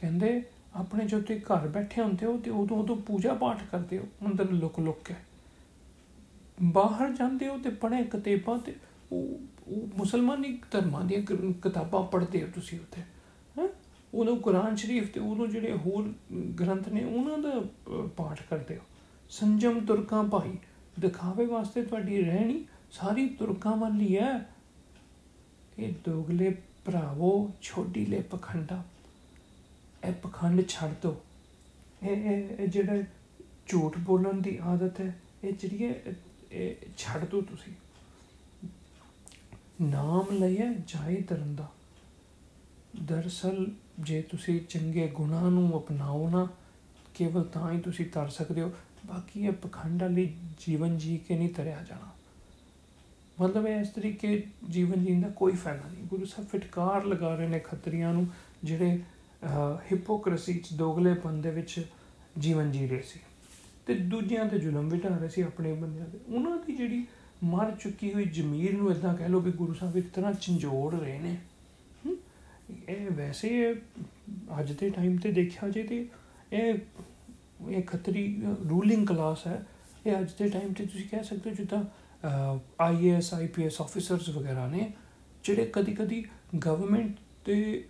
ਕਹਿੰਦੇ 0.02 0.42
ਆਪਣੇ 0.78 1.06
ਜੋ 1.06 1.20
ਤੇ 1.22 1.40
ਘਰ 1.40 1.68
ਬੈਠੇ 1.68 2.02
ਹੁੰਦੇ 2.02 2.26
ਹੋ 2.26 2.38
ਤੇ 2.38 2.52
ਉਦੋਂ 2.52 2.78
ਉਦੋਂ 2.78 2.96
ਪੂਜਾ 2.98 3.34
ਪਾਠ 3.34 3.64
ਕਰਦੇ 3.72 3.98
ਹੋ 3.98 4.08
ਅੰਦਰ 4.26 4.52
ਲੁਕ 4.52 4.80
ਲੁਕ 4.80 5.04
ਕੇ। 5.06 5.14
ਬਾਹਰ 6.64 7.12
ਜਾਂਦੇ 7.12 7.48
ਹੋ 7.48 7.58
ਤੇ 7.58 7.70
ਪੜੇ 7.70 8.04
ਕਤੇਬਾ 8.04 8.58
ਤੇ, 8.58 8.76
ਉਹ 9.12 9.40
ਉਹ 9.68 9.88
ਮੁਸਲਮਾਨੀ 9.98 10.58
ਧਰਮਾਂ 10.72 11.04
ਦੀਆਂ 11.06 11.22
ਕਿਤਾਬਾਂ 11.64 12.04
ਪੜ੍ਹਦੇ 12.04 12.42
ਹੋ 12.44 12.48
ਤੁਸੀਂ 12.56 12.80
ਉੱਥੇ, 12.80 13.02
ਹੈ? 13.60 13.68
ਉਹਨੂੰ 14.14 14.38
ਕੁਰਾਨ 14.38 14.76
ਸ਼ਰੀਫ 14.76 15.12
ਤੇ 15.14 15.20
ਉਹਨੂੰ 15.20 15.50
ਜਿਹੜੇ 15.50 15.74
ਹੋਰ 15.78 16.14
ਗ੍ਰੰਥ 16.60 16.90
ਨੇ, 16.90 17.04
ਉਹਨਾਂ 17.04 17.38
ਦਾ 17.38 17.62
ਪਾਠ 18.18 18.42
ਕਰਦੇ 18.50 18.76
ਹੋ। 18.78 18.82
ਸੰਜਮ 19.30 19.80
ਤੁਰਕਾਂ 19.86 20.24
ਭਾਈ, 20.24 20.58
ਦਿਖਾਵੇ 21.00 21.46
ਵਾਸਤੇ 21.46 21.84
ਤੁਹਾਡੀ 21.84 22.22
ਰਹਿਣੀ 22.24 22.64
ਸਾਰੀ 22.92 23.28
ਤੁਰਕਾਂ 23.30 23.76
ਵਾਲੀ 23.78 24.18
ਹੈ। 24.18 24.50
ਇਹ 25.80 25.94
ਦੋਗਲੇ 26.06 26.56
ਭਰਾਵੋ, 26.86 27.52
ਛੋਟੀ 27.62 28.06
ਲੈ 28.06 28.22
ਪਖੰਡਾ। 28.22 28.84
ਇਹ 30.08 30.14
ਪਖੰਡ 30.14 30.68
ਛੱਡ 30.68 30.94
ਦੋ। 31.02 31.16
ਇਹ 32.04 32.16
ਇਹ 32.58 32.68
ਜਿਹੜਾ 32.68 33.02
ਝੂਠ 33.68 33.98
ਬੋਲਣ 33.98 34.42
ਦੀ 34.42 34.60
ਆਦਤ 34.64 35.00
ਹੈ, 35.02 35.16
ਇਹ 35.44 35.54
ਜਿਹੜੀ 35.54 35.94
ਇਹ 36.52 36.76
ਛੱਡ 36.98 37.26
ਦੋ 37.26 37.42
ਤੁਸੀਂ। 37.42 37.74
ਨਾਮ 39.82 40.26
ਲਈਏ 40.32 40.70
ਜਾਏ 40.88 41.16
ਤਰਨ 41.22 41.56
ਦਾ। 41.56 41.72
ਦਰਸਲ 43.04 43.68
ਜੇ 44.00 44.22
ਤੁਸੀਂ 44.22 44.60
ਚੰਗੇ 44.70 45.08
ਗੁਣਾਂ 45.08 45.52
ਨੂੰ 45.52 45.78
ਅਪਣਾਓ 45.78 46.30
ਨਾ, 46.30 46.48
ਕੇਵਲ 47.16 47.44
ਤਾਂ 47.44 47.72
ਹੀ 47.72 47.80
ਤੁਸੀਂ 47.80 48.06
ਤਰ 48.06 48.30
ਸਕਦੇ 48.30 48.62
ਹੋ। 48.62 48.72
ਬਾਕੀ 49.06 49.42
ਇਹ 49.42 49.52
ਪਖੰਡ 49.52 50.02
ਵਾਲੀ 50.02 50.36
ਜੀਵਨ 50.60 50.98
ਜੀ 50.98 51.18
ਕੇ 51.18 51.38
ਨਹੀਂ 51.38 51.50
ਤਰਿਆ 51.50 51.84
ਜਾਣਾ। 51.84 52.12
ਮਤਲਬ 53.42 53.68
ਇਸ 53.68 53.90
ਤਰੀਕੇ 53.90 54.48
ਜੀਵਨ 54.70 55.06
ਜੀਣ 55.06 55.22
ਦਾ 55.22 55.30
ਕੋਈ 55.30 55.52
ਫਾਇਦਾ 55.52 55.90
ਨਹੀਂ। 55.90 56.04
ਗੁਰੂ 56.04 56.26
ਸਾਹਿਬ 56.26 56.50
ਫਟਕਾਰ 56.50 57.06
ਲਗਾ 57.06 57.36
ਰਹੇ 57.36 57.48
ਨੇ 57.48 57.60
ਖੱਤਰੀਆਂ 57.60 58.14
ਨੂੰ, 58.14 58.28
ਜਿਹੜੇ 58.64 59.00
ਹਿਪੋਕ੍ਰੇਸੀ 59.92 60.54
ਚ 60.60 60.74
ਦੋਗਲੇਪਨ 60.74 61.42
ਦੇ 61.42 61.52
ਵਿੱਚ 61.52 61.80
ਜੀਵਨ 62.38 62.72
ਜੀ 62.72 62.88
ਰਹੇ 62.88 63.02
ਸੀ। 63.02 63.20
ਤੇ 63.88 63.94
ਦੂਜਿਆਂ 63.94 64.46
ਤੇ 64.46 64.60
ਜ਼ੁਲਮ 64.60 64.90
ਵੀ 64.90 65.00
ਢਾ 65.00 65.10
ਰਹੇ 65.10 65.30
ਸੀ 65.30 65.42
ਆਪਣੇ 65.42 65.74
ਬੰਦਿਆਂ 65.74 66.06
ਤੇ। 66.06 66.20
ਉਹਨਾਂ 66.28 66.58
ਦੀ 66.58 66.76
ਜਿਹੜੀ 66.76 67.06
ਮਰ 67.44 67.72
ਚੁੱਕੀ 67.72 68.14
ਹੋਈ 68.14 68.26
ਜ਼ਮੀਰ 68.26 68.74
ਨੂੰ 68.78 68.92
ਇਦਾਂ 68.92 69.14
ਕਹਿ 69.16 69.30
ਲਓ 69.30 69.40
ਵੀ 69.40 69.52
ਗੁਰੂ 69.52 69.74
ਸਾਹਿਬ 69.74 69.98
ਇੱਕ 69.98 70.08
ਤਰ੍ਹਾਂ 70.14 70.34
ਝੰਜੋੜ 70.42 70.94
ਰਹੇ 70.96 71.20
ਨੇ। 71.20 71.38
ਇਹ 72.90 73.10
ਵੈਸੇ 73.12 73.74
ਅੱਜ 74.60 74.72
ਦੇ 74.72 74.90
ਟਾਈਮ 74.90 75.18
ਤੇ 75.18 75.32
ਦੇਖਿਆ 75.32 75.70
ਜੇ 75.70 75.84
ਤੇ 75.84 76.08
ਇਹ 76.54 76.74
ਇਹ 77.70 77.84
ਖੱਤਰੀ 77.84 78.26
ਰੂਲਿੰਗ 78.70 79.08
ਕਲਾਸ 79.08 79.46
ਹੈ। 79.48 79.66
ਇਹ 80.06 80.20
ਅੱਜ 80.20 80.32
ਦੇ 80.40 80.50
ਟਾਈਮ 80.50 80.74
ਤੇ 80.74 80.86
ਤੁਸੀਂ 80.86 81.08
ਕਹਿ 81.10 81.24
ਸਕਦੇ 81.24 81.50
ਹੋ 81.50 81.56
ਜਿੱਦਾਂ 81.56 81.84
ਆਈਏਐਸ 82.80 83.34
ਆਈਪੀਐਸ 83.34 83.80
ਆਫੀਸਰਸ 83.82 84.30
ਵਗੈਰਾ 84.30 84.68
ਨੇ, 84.68 84.92
ਜਿਹੜੇ 85.44 85.66
ਕਦੀ 85.74 85.94
ਕਦੀ 85.96 86.24
ਗਵਰਨਮੈਂਟ 86.66 87.16
ਤੇ 87.48 87.84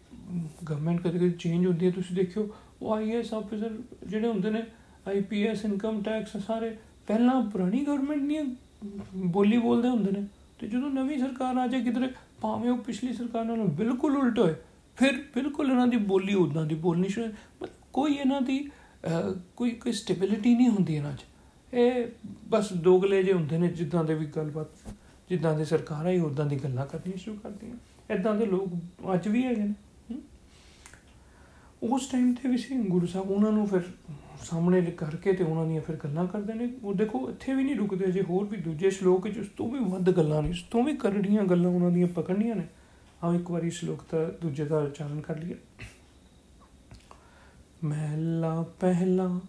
ਗਵਰਨਮੈਂਟ 0.63 0.99
ਕਦੀ 1.01 1.17
ਕਦੀ 1.17 1.29
ਚੇਂਜ 1.31 1.65
ਹੁੰਦੀ 1.65 1.85
ਹੈ, 1.85 1.91
ਤੁਸੀਂ 1.91 2.15
ਦੇਖਿਓ, 2.15 2.49
ਉਹ 2.81 2.93
ਆਈਏਐਸ 2.95 3.33
ਆਫੀਸਰ 3.33 3.77
ਜਿਹੜੇ 4.03 4.27
ਹੁੰਦੇ 4.27 4.49
ਨੇ 4.51 4.61
ਆਈਪੀਐਸ 5.07 5.63
ਇਨਕਮ 5.65 6.01
ਟੈਕਸ 6.03 6.35
ਸਾਰੇ, 6.37 6.75
ਪਹਿਲਾਂ 7.07 7.41
ਪੁਰਾਣੀ 7.43 7.83
ਗਵਰਨਮੈਂਟ 7.85 8.21
ਨਹੀਂ 8.21 9.27
ਬੋਲੀ 9.27 9.57
ਬੋਲਦੇ 9.57 9.89
ਹੁੰਦੇ 9.89 10.11
ਨੇ, 10.11 10.25
ਤੇ 10.59 10.67
ਜਦੋਂ 10.67 10.89
ਨਵੀਂ 10.91 11.17
ਸਰਕਾਰ 11.19 11.57
ਆ 11.57 11.65
ਜਾਏ 11.67 11.81
ਕਿਧਰੇ, 11.83 12.09
ਭਾਵੇਂ 12.41 12.69
ਉਹ 12.71 12.77
ਪਿਛਲੀ 12.83 13.13
ਸਰਕਾਰ 13.13 13.45
ਨਾਲੋਂ 13.45 13.67
ਬਿਲਕੁਲ 13.77 14.17
ਉਲਟ 14.17 14.39
ਹੋਏ, 14.39 14.55
ਫਿਰ 14.97 15.23
ਬਿਲਕੁਲ 15.35 15.71
ਇਹਨਾਂ 15.71 15.87
ਦੀ 15.87 15.97
ਬੋਲੀ 16.05 16.33
ਉਦਾਂ 16.35 16.65
ਦੀ 16.65 16.75
ਬੋਲਣੀ 16.77 17.09
ਸ਼ੁਰੂ 17.09 17.67
ਕੋਈ 17.93 18.13
ਇਹਨਾਂ 18.13 18.41
ਦੀ 18.41 18.59
ਕੋਈ 19.55 19.71
ਕੋਈ 19.71 19.91
ਸਟੇਬਿਲਿਟੀ 19.93 20.53
ਨਹੀਂ 20.55 20.69
ਹੁੰਦੀ 20.69 20.95
ਇਹਨਾਂ 20.95 21.13
'ਚ। 21.13 21.25
ਇਹ 21.73 22.07
ਬਸ 22.49 22.73
ਦੋਗਲੇ 22.83 23.23
ਜੇ 23.23 23.33
ਹੁੰਦੇ 23.33 23.57
ਨੇ, 23.57 23.67
ਜਿੱਦਾਂ 23.69 24.03
ਦੇ 24.03 24.13
ਵੀ 24.13 24.25
ਗੱਲਬਾਤ, 24.35 24.89
ਜਿੱਦਾਂ 25.29 25.57
ਦੇ 25.57 25.65
ਸਰਕਾਰਾਂ 25.65 26.11
ਹੀ 26.11 26.19
ਉਦਾਂ 26.21 26.45
ਦੀ 26.45 26.55
ਗੱਲਾਂ 26.63 26.85
ਕਰਨੀਆਂ 26.85 27.17
ਸ਼ੁਰੂ 27.17 27.37
ਕਰਦੀਆਂ। 27.37 27.75
ਇਦਾਂ 28.11 28.35
ਦੇ 28.35 28.45
ਲੋਕ 28.45 28.73
ਅੱਜ 29.13 29.27
ਵੀ 29.27 29.45
ਹੈਗੇ 29.45 29.63
ਨੇ। 29.63 29.73
ਉਸ 31.83 32.07
ਟਾਈਮ 32.07 32.33
ਤੇ 32.33 32.49
ਵੀ 32.49 32.57
ਸੀ 32.57 32.75
ਗੁਰੂ 32.75 33.07
ਸਾਹਿਬ, 33.07 33.31
ਉਹਨਾਂ 33.31 33.51
ਨੂੰ 33.51 33.67
ਫਿਰ 33.67 33.81
ਸਾਹਮਣੇ 34.43 34.81
ਕਰਕੇ 34.81 35.33
ਤੇ 35.33 35.43
ਉਹਨਾਂ 35.43 35.65
ਦੀਆਂ 35.65 35.81
ਫਿਰ 35.81 35.95
ਗੱਲਾਂ 35.95 36.27
ਕਰਦੇ 36.27 36.53
ਨੇ। 36.53 36.73
ਉਹ 36.83 36.93
ਦੇਖੋ, 36.93 37.29
ਇੱਥੇ 37.29 37.53
ਵੀ 37.53 37.63
ਨਹੀਂ 37.63 37.75
ਰੁਕਦੇ 37.75 38.11
ਜੇ 38.11 38.21
ਹੋਰ 38.21 38.45
ਵੀ 38.45 38.57
ਦੂਜੇ 38.57 38.89
ਸ਼ਲੋਕ 38.89 39.23
ਵਿੱਚ 39.23 39.37
ਉਸ 39.37 39.47
ਤੋਂ 39.57 39.71
ਵੀ 39.71 39.79
ਵੱਧ 39.79 40.09
ਗੱਲਾਂ 40.11 40.41
ਨੇ, 40.43 40.49
ਉਸ 40.49 40.61
ਤੋਂ 40.61 40.83
ਵੀ 40.83 40.95
ਕਰੜੀਆਂ 40.97 41.43
ਗੱਲਾਂ 41.43 41.71
ਉਹਨਾਂ 41.71 41.91
ਦੀਆਂ 41.91 42.07
ਪਕੜਨੀਆਂ 42.07 42.55
ਨੇ। 42.55 42.67
ਆਓ 43.23 43.33
ਇੱਕ 43.33 43.51
ਵਾਰੀ 43.51 43.69
ਸ਼ਲੋਕ 43.69 44.03
ਦਾ 44.11 44.25
ਦੂਜੇ 44.41 44.65
ਦਾ 44.65 44.77
ਉਚਾਰਨ 44.77 45.21
ਕਰ 45.21 45.37
ਲਈਏ। 45.37 45.55
ਮਹਿਲਾ 47.83 48.65
ਪਹਿਲਾ, 48.79 49.39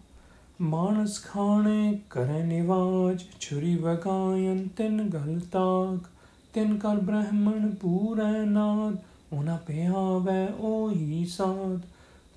ਮਾਨਸ 0.61 1.25
ਖਾਣੇ, 1.25 2.00
ਕਰੇ 2.11 2.43
ਨਿਵਾਜ, 2.43 3.25
ਛੁਰੀ 3.40 3.76
ਵਗਾਇਨ 3.76 4.69
ਤਿੰਨ 4.69 5.08
ਗਲ 5.08 5.40
ਤਾਕ। 5.40 6.11
ਤਿੰਨ 6.54 6.78
ਕਰ 6.78 6.96
ਬ੍ਰਹਮਣ 6.96 7.74
ਪੂਰੈ 7.74 8.44
ਨਾਦ, 8.44 8.96
ਉਹਨਾਂ 9.32 9.58
ਪਿਆਵੇ 9.58 10.46
ਉਹੀ 10.58 11.26
ਸਾਧ 11.26 11.80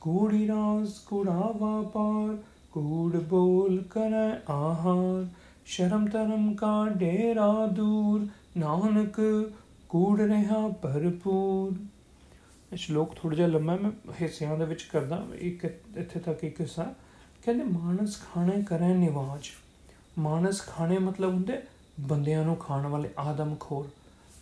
ਕੂੜੀ 0.01 0.47
ਰਾਸ 0.47 0.99
ਕੁੜਾ 0.99 1.53
ਵਾਪਾਰ 1.57 2.37
ਕੂੜ 2.71 3.17
ਬੋਲ 3.17 3.83
ਕਰੈ 3.83 4.39
ਆਹਾਰ। 4.49 5.27
ਸ਼ਰਮ 5.65 6.07
ਤਰਮ 6.07 6.55
ਕਾ 6.55 6.89
ਡੇਰਾ 6.89 7.67
ਦੂਰ, 7.67 8.27
ਨਾਨਕ 8.57 9.21
ਕੂੜ 9.89 10.21
ਰਹਾ 10.21 10.67
ਭਰਪੂਰ। 10.67 11.75
ਇਹ 12.71 12.77
ਸ਼ਲੋਕ 12.77 13.15
ਥੋੜਾ 13.15 13.35
ਜਿਹਾ 13.35 13.47
ਲੰਮਾ 13.47 13.75
ਮੈਂ 13.75 13.91
ਹਿੱਸਿਆਂ 14.21 14.57
ਦੇ 14.57 14.65
ਵਿੱਚ 14.65 14.83
ਕਰਦਾ। 14.83 15.27
ਇੱਕ 15.39 15.65
ਇੱਥੇ 15.97 16.19
ਤੱਕ 16.19 16.43
ਇੱਕ 16.43 16.61
ਹਿੱਸਾ। 16.61 16.93
ਕਹਿੰਦੇ 17.45 17.63
ਮਾਨਸ 17.63 18.19
ਖਾਣੇ 18.21 18.63
ਕਰੇ 18.63 18.93
ਨਿਵਾਜ। 18.93 19.47
ਮਾਨਸ 20.19 20.61
ਖਾਣੇ 20.61 20.97
ਮਤਲਬ 20.97 21.33
ਹੁੰਦੇ 21.33 21.61
ਬੰਦਿਆਂ 21.99 22.45
ਨੂੰ 22.45 22.55
ਖਾਣ 22.55 22.87
ਵਾਲੇ 22.87 23.09
ਆਦਮਖੋਰ। 23.17 23.89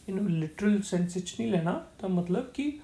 ਇਹਨੂੰ 0.09 0.29
ਲਿਟਰਲ 0.31 0.81
ਸੈਂਸ 0.81 1.15
ਵਿੱਚ 1.15 1.35
ਨਹੀਂ 1.39 1.51
ਲੈਣਾ, 1.51 1.85
ਤਾਂ 1.99 2.09
ਮਤਲਬ 2.09 2.45
ਕਿ 2.45 2.79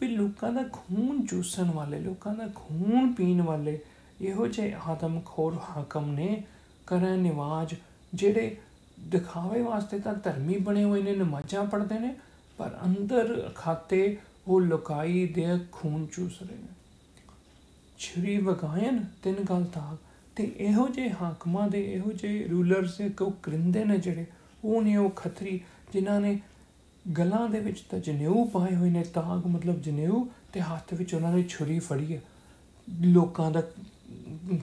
ਵੀ 0.00 0.08
ਲੋਕਾਂ 0.08 0.52
ਦਾ 0.52 0.62
ਖੂਨ 0.72 1.26
ਚੂਸਣ 1.26 1.70
ਵਾਲੇ, 1.70 2.00
ਲੋਕਾਂ 2.00 2.34
ਦਾ 2.34 2.46
ਖੂਨ 2.54 3.12
ਪੀਣ 3.12 3.42
ਵਾਲੇ 3.42 3.78
ਇਹੋ 4.20 4.46
ਜਿਹੇ 4.46 4.74
ਆਦਮਖੋਰ 4.86 5.54
ਹਾਕਮ 5.54 6.10
ਨੇ 6.12 6.42
ਕਰਨ 6.86 7.18
ਨਿਵਾਜ, 7.18 7.74
ਜਿਹੜੇ 8.14 8.56
ਦਿਖਾਵੇ 9.00 9.62
ਵਾਸਤੇ 9.62 9.98
ਤਾਂ 9.98 10.14
ਧਰਮੀ 10.14 10.56
ਬਣੇ 10.56 10.84
ਹੋਏ 10.84 11.02
ਨੇ, 11.02 11.14
ਨਮਾਜ਼ਾਂ 11.16 11.64
ਪੜ੍ਹਦੇ 11.64 11.98
ਨੇ, 11.98 12.14
ਪਰ 12.58 12.78
ਅੰਦਰ 12.84 13.52
ਖਾਤੇ 13.54 14.16
ਉਹ 14.48 14.60
ਲੁਕਾਈ 14.60 15.26
ਦੇ 15.26 15.46
ਖੂਨ 15.72 16.06
ਚੂਸ 16.06 16.42
ਰਹੇ 16.42 16.56
ਨੇ। 16.56 16.68
ਛਰੀ 17.98 18.38
ਵਗਾਇਨ 18.38 19.04
ਤਿੰਨ 19.22 19.36
ਗੱਲ 19.50 19.64
ਤਾਂ 19.64 19.96
ਤੇ 20.36 20.52
ਇਹੋ 20.58 20.88
ਜਿਹੇ 20.88 21.10
ਹਾਕਮਾਂ 21.10 21.68
ਦੇ, 21.68 21.92
ਇਹੋ 21.92 22.12
ਜਿਹੇ 22.12 22.48
ਰੂਲਰਸ 22.48 22.98
ਦੇ 22.98 23.08
ਕੋ 23.08 23.32
ਕਰਿੰਦੇ 23.42 23.84
ਨੇ 23.84 23.98
ਜਿਹੜੇ, 23.98 24.26
ਉਹ 24.64 24.82
ਨੇ 24.82 24.96
ਉਹ 24.96 25.10
ਖੱਤਰੀ, 25.10 25.60
ਜਿਨ੍ਹਾਂ 25.92 26.20
ਨੇ 26.20 26.38
ਗਲਾਂ 27.04 27.48
ਦੇ 27.48 27.60
ਵਿੱਚ 27.60 27.80
ਤਾਂ 27.80 27.98
ਜਨੇਊ 27.98 28.44
ਪਾਏ 28.44 28.74
ਹੋਏ 28.74 28.90
ਨੇ 28.90 29.02
ਤਾਗ 29.14 29.46
ਮਤਲਬ 29.46 29.80
ਜਨੇਊ 29.82 30.24
ਤੇ 30.52 30.60
ਹੱਥ 30.60 30.94
ਵਿੱਚ 30.94 31.14
ਉਹਨਾਂ 31.14 31.32
ਨੇ 31.32 31.42
ਛੁਰੀ 31.42 31.78
ਫੜੀ 31.78 32.14
ਹੈ, 32.14 32.20
ਲੋਕਾਂ 32.88 33.50
ਦਾ 33.50 33.62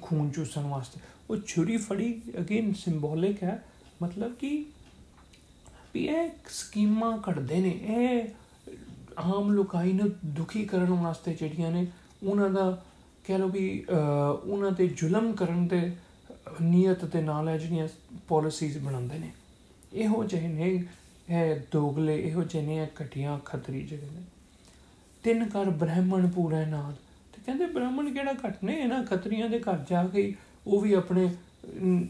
ਖੂਨ 0.02 0.30
ਚੂਸਣ 0.32 0.66
ਵਾਸਤੇ। 0.68 1.00
ਉਹ 1.30 1.38
ਛੁਰੀ 1.48 1.78
ਫੜੀ 1.78 2.22
ਅਗੇਨ 2.40 2.74
ਸਿੰਬੋਲਿਕ 2.74 3.44
ਹੈ, 3.44 3.64
ਮਤਲਬ 4.04 4.36
ਕਿ 4.36 4.66
ਵੀ 5.94 6.06
ਇਹ 6.08 6.30
ਸਕੀਮਾਂ 6.50 7.18
ਕੱਢਦੇ 7.18 7.60
ਨੇ, 7.62 7.70
ਇਹ 7.70 8.28
ਆਮ 9.18 9.52
ਲੋਕਾਂ 9.52 9.84
ਨੂੰ 9.86 10.10
ਦੁਖੀ 10.26 10.66
ਕਰਨ 10.66 10.94
ਵਾਸਤੇ 10.94 11.34
ਜਿਹੜੀਆਂ 11.34 11.72
ਨੇ, 11.72 11.86
ਉਹਨਾਂ 12.24 12.50
ਦਾ 12.50 12.70
ਕਹਿ 13.26 13.38
ਲਓ 13.38 13.48
ਵੀ 13.48 13.86
ਉਹਨਾਂ 13.90 14.72
ਤੇ 14.72 14.88
ਜ਼ੁਲਮ 14.90 15.32
ਕਰਨ 15.34 15.68
ਦੇ 15.68 15.82
ਨੀਅਤ 16.62 17.06
ਦੇ 17.06 17.22
ਨਾਲ 17.22 17.48
ਹੈ 17.50 17.58
ਜਿਹੜੀਆਂ 17.58 17.88
ਪਾਲਿਸੀਜ਼ 18.28 18.78
ਬਣਾਉਂਦੇ 18.78 19.18
ਨੇ। 19.20 19.32
ਇਹੋ 19.94 20.24
ਜਿਹੇ 20.24 20.48
ਨੇ 20.48 20.70
ਇਹ 20.70 20.84
ਦੋਗਲੇ 21.72 22.18
ਇਹੋ 22.20 22.44
ਜਿਹੇ 22.44 22.66
ਨੇ 22.66 22.88
ਕਟੀਆਂ 22.96 23.38
ਖਤਰੀ 23.46 23.82
ਜਿਹੜੇ 23.84 24.10
ਨੇ। 24.12 24.24
ਤਿੰਨ 25.24 25.50
ਕਰ 25.50 25.70
ਬ੍ਰਾਹਮਣ 25.72 26.28
ਪੂਰਾ 26.30 26.64
ਨਾਦ 26.66 26.96
ਤੇ 27.34 27.42
ਕਹਿੰਦੇ 27.46 27.66
ਬ੍ਰਾਹਮਣ 27.66 28.10
ਕਿਹੜਾ 28.14 28.34
ਘਟ 28.46 28.64
ਨੇ? 28.64 28.74
ਇਹਨਾਂ 28.74 29.04
ਖਤਰੀਆਂ 29.06 29.50
ਦੇ 29.50 29.60
ਘਰ 29.60 29.84
ਜਾ 29.90 30.04
ਕੇ 30.08 30.34
ਉਹ 30.68 30.82
ਵੀ 30.82 30.94
ਆਪਣੇ 30.94 31.30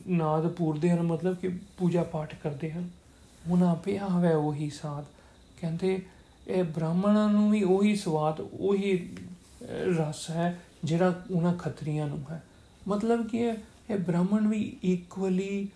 ਨਾਦ 0.07 0.47
ਪੂਰਦੇ 0.47 0.89
ਹਨ, 0.89 1.01
ਮਤਲਬ 1.01 1.35
ਕਿ 1.35 1.47
ਪੂਜਾ 1.77 2.03
ਪਾਠ 2.03 2.35
ਕਰਦੇ 2.35 2.71
ਹਨ। 2.71 2.89
ਉਹਨਾਂ 3.49 3.75
ਪਿਆ 3.75 4.07
ਹੋਇਆ 4.07 4.37
ਉਹੀ 4.37 4.69
ਸਾਧ 4.69 5.05
ਕਹਿੰਦੇ 5.61 5.99
ਇਹ 6.47 6.63
ਬ੍ਰਾਹਮਣਾਂ 6.63 7.27
ਨੂੰ 7.29 7.49
ਵੀ 7.51 7.63
ਉਹੀ 7.63 7.95
ਸਵਾਦ, 7.95 8.39
ਉਹੀ 8.41 9.15
ਰਸ 9.99 10.29
ਹੈ 10.29 10.59
ਜਿਹੜਾ 10.83 11.13
ਉਹਨਾਂ 11.31 11.53
ਖਤਰੀਆਂ 11.55 12.07
ਨੂੰ 12.07 12.23
ਹੈ। 12.31 12.41
ਮਤਲਬ 12.87 13.27
ਕਿ 13.27 13.37
ਇਹ 13.39 13.97
ਬ੍ਰਾਹਮਣ 13.97 14.47
ਵੀ 14.47 14.61
ਇਕੁਅਲੀ 14.83 15.67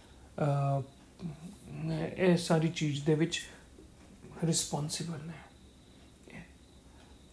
ਇਹ 1.89 2.37
ਸਾਰੀ 2.37 2.67
ਚੀਜ਼ 2.67 3.05
ਦੇ 3.05 3.15
ਵਿੱਚ 3.15 3.41
ਰਿਸਪੌਂਸਿਬਲ 4.43 5.19
ਨੇ। 5.27 5.33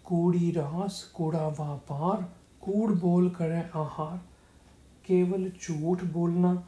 ਕੂੜੀ 0.05 0.55
ਰਾਸ, 0.55 1.05
ਕੂੜਾ 1.05 1.49
ਵਪਾਰ, 1.49 2.25
ਕੂੜ 2.61 2.93
ਬੋਲ 2.93 3.31
ਕਰੇ 3.31 3.63
ਆਹਾਰ। 3.75 4.19
ਕੇਵਲ 5.05 5.51
ਝੂਠ 5.61 6.05
ਬੋਲਣਾ, 6.05 6.63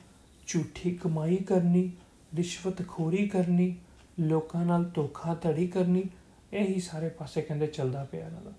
ਝੂਠੀ 0.47 0.91
ਕਮਾਈ 0.91 1.37
ਕਰਨੀ, 1.37 1.93
ਰਿਸ਼ਵਤਖੋਰੀ 2.35 3.29
ਕਰਨੀ, 3.29 3.77
ਲੋਕਾਂ 4.21 4.65
ਨਾਲ 4.67 4.85
ਧੋਖਾਧੜੀ 4.85 5.67
ਕਰਨੀ, 5.67 6.05
ਇਹੀ 6.53 6.81
ਸਾਰੇ 6.81 7.09
ਪਾਸੇ 7.09 7.43
ਕਹਿੰਦੇ 7.43 7.67
ਚੱਲਦਾ 7.67 8.05
ਪਿਆ 8.05 8.27
ਇਹਨਾਂ 8.27 8.43
ਦਾ। 8.43 8.53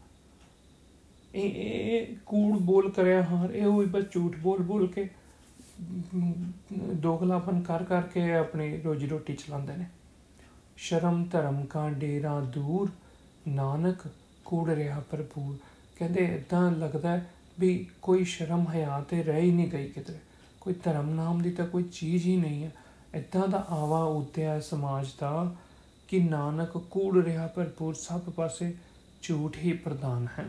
ਇਹ 1.36 1.52
ਇਹ 1.56 2.16
ਕੂੜ 2.26 2.58
ਬੋਲ 2.58 2.92
ਕਰਿਆ 2.92 3.22
ਹਾਰ 3.22 3.50
ਇਹ 3.50 3.66
ਹੋਈ 3.66 3.86
ਬਸ 3.86 4.04
ਝੂਠ 4.12 4.36
ਬੋਲ 4.36 4.62
ਬੋਲ 4.62 4.88
ਕੇ 4.88 5.10
ਦੋਗਲਾਪਨ 6.94 7.62
ਕਰ 7.62 7.84
ਕਰਕੇ 7.84 8.34
ਆਪਣੀ 8.34 8.82
ਰੋਜੀ 8.82 9.08
ਰੋਟੀ 9.08 9.34
ਚਲਾਉਂਦੇ 9.34 9.76
ਨੇ। 9.78 9.86
ਸ਼ਰਮ, 10.78 11.24
ਧਰਮ 11.24 11.66
ਕਾ 11.66 11.90
ਡੇਰਾ 11.90 12.40
ਦੂਰ, 12.40 12.90
ਨਾਨਕ, 13.48 14.08
ਕੂੜ 14.46 14.70
ਰਿਹਾ 14.70 15.00
ਭਰਪੂਰ। 15.12 15.56
ਕਹਿੰਦੇ 16.00 16.26
ਇਦਾਂ 16.26 16.72
ਲੱਗਦਾ 16.72 17.20
ਵੀ 17.60 17.88
ਕੋਈ 18.02 18.24
ਸ਼ਰਮ 18.24 18.66
ਹਿਆ 18.74 19.02
ਤੇ 19.02 19.24
ਰਹਿ 19.24 19.42
ਹੀ 19.42 19.52
ਨਹੀਂ 19.52 19.72
ਗਈ 19.72 19.88
ਕਿਤੇ 19.88 20.14
ਕੋਈ 20.62 20.74
ਧਰਮ 20.74 21.10
ਨਾਮ 21.10 21.42
ਦੀ 21.42 21.52
ਤਾਂ 21.52 21.68
ਕੋਈ 21.68 21.84
ਚੀਜ਼ 21.84 22.26
ਹੀ 22.26 22.38
ਨਹੀਂ 22.38 22.64
ਹੈ। 22.64 22.72
ਇਦਾਂ 23.16 23.48
ਦਾ 23.48 23.66
ਆਵਾ 23.70 24.04
ਉਤਿਆ 24.04 24.60
ਸਮਾਜ 24.60 25.08
ਦਾ 25.20 25.56
ਕਿ 26.08 26.20
ਨਾਨਕ, 26.20 26.78
ਕੂੜ 26.78 27.26
ਰਿਹਾ 27.26 27.48
ਭਰਪੂਰ 27.48 27.94
ਸਭ 27.94 28.22
ਪਾਸੇ 28.22 28.74
ਝੂਠ 29.22 29.58
ਹੀ 29.58 29.74
ਪ੍ਰਦਾਨ 29.74 30.28
ਹੈ। 30.40 30.46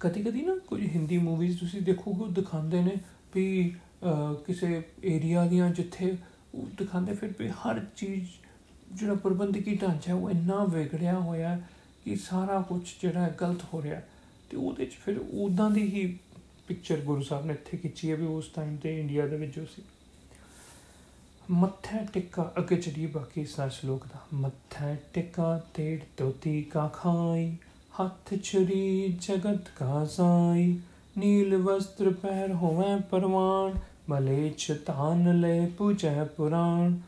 ਕਦੀ 0.00 0.22
ਕਦੀ 0.22 0.42
ਨਾ 0.42 0.56
ਕੁਝ 0.66 0.80
ਹਿੰਦੀ 0.84 1.18
ਮੂਵੀਜ਼ 1.18 1.58
ਤੁਸੀਂ 1.60 1.80
ਦੇਖੋਗੇ, 1.82 2.22
ਉਹ 2.24 2.28
ਦਿਖਾਉਂਦੇ 2.32 2.80
ਨੇ 2.82 2.96
ਵੀ 3.34 3.74
ਕਿਸੇ 4.46 4.82
ਏਰੀਆ 5.04 5.46
ਦੀਆਂ 5.46 5.70
ਜਿੱਥੇ 5.70 6.16
ਉਹ 6.54 6.66
ਦਿਖਾਉਂਦੇ 6.78 7.14
ਫਿਰ 7.14 7.32
ਵੀ 7.38 7.48
ਹਰ 7.58 7.84
ਚੀਜ਼, 7.96 8.28
ਜਿਹੜਾ 8.92 9.14
ਪ੍ਰਬੰਧਕੀ 9.14 9.74
ਢਾਂਚਾ 9.76 10.14
ਉਹ 10.14 10.30
ਇੰਨਾ 10.30 10.64
ਵਿਗੜਿਆ 10.64 11.18
ਹੋਇਆ 11.18 11.60
ਕਿ 12.04 12.16
ਸਾਰਾ 12.16 12.60
ਕੁਝ 12.68 12.82
ਜਿਹੜਾ 13.02 13.28
ਗਲਤ 13.40 13.64
ਹੋ 13.74 13.82
ਰਿਹਾ। 13.82 14.00
ਤੇ 14.50 14.56
ਉਹਦੇ 14.56 14.84
'ਚ 14.86 14.96
ਫਿਰ 15.04 15.18
ਉਦਾਂ 15.18 15.70
ਦੀ 15.70 15.82
ਹੀ 15.86 16.06
ਪਿਕਚਰ 16.68 17.00
ਗੁਰੂ 17.00 17.22
ਸਾਹਿਬ 17.22 17.46
ਨੇ 17.46 17.52
ਇੱਥੇ 17.52 17.76
ਖਿੱਚੀ 17.76 18.10
ਹੈ 18.10 18.16
ਵੀ 18.16 18.26
ਉਸ 18.26 18.48
ਟਾਈਮ 18.48 18.76
ਤੇ 18.76 18.98
ਇੰਡੀਆ 19.00 19.26
ਦੇ 19.26 19.36
ਵਿੱਚ 19.36 19.54
ਜੋ 19.54 19.64
ਸੀ। 19.64 19.82
ਮੱਥੇ 21.50 21.98
ਟਿੱਕਾ, 22.12 22.52
ਅੱਗੇ 22.58 22.76
ਚੜੀ 22.76 23.06
ਬਾਕੀ 23.06 23.44
ਸਾਰਾ 23.46 23.68
ਸ਼ਲੋਕ 23.70 24.06
ਦਾ। 24.06 24.20
ਮੱਥੇ 24.34 24.96
ਟਿੱਕਾ, 25.14 25.60
ਤੇੜ 25.74 26.00
ਤੋਤੀ 26.16 26.62
ਕਾ 26.62 26.86
ਖਾਈ 27.98 28.06
ਹੱਥ 28.06 28.42
ਛੁਰੀ 28.42 29.18
ਜਗਤ 29.20 29.68
ਕਾ 29.78 30.04
ਸਾਈ 30.04 30.80
ਨੀਲ 31.18 31.56
ਵਸਤਰ 31.56 32.10
ਪਹਿਰ 32.10 32.52
ਹੋਵੇ 32.52 33.00
ਪਰਵਾਨ 33.10 33.78
ਮਲੇਛ 34.08 34.72
ਤਾਨ 34.86 35.40
ਲੈ 35.40 35.68
ਪੂਜੈ 35.78 36.24
ਪੁਰਾਣ 36.24 36.98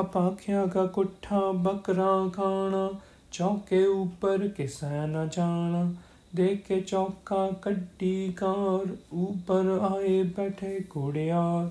ਅਪਾਖਿਆ 0.00 0.66
ਕਾ 0.66 0.86
ਕੁੱਠਾ 0.86 1.40
ਬਕਰਾ 1.52 2.30
ਖਾਣਾ 2.34 2.90
ਚੌਕੇ 3.32 3.84
ਉੱਪਰ 3.84 4.48
ਕਿਸੈ 4.48 5.06
ਨਾ 5.06 5.26
ਜਾਣਾ 5.26 5.92
ਦੇਖ 6.34 6.66
ਕੇ 6.66 6.80
ਚੌਕਾ 6.80 7.50
ਕੱਢੀ 7.62 8.32
ਕਾਰ 8.36 8.96
ਉੱਪਰ 9.12 9.78
ਆਏ 9.92 10.22
ਬੈਠੇ 10.22 10.80
ਘੋੜਿਆਰ 10.96 11.68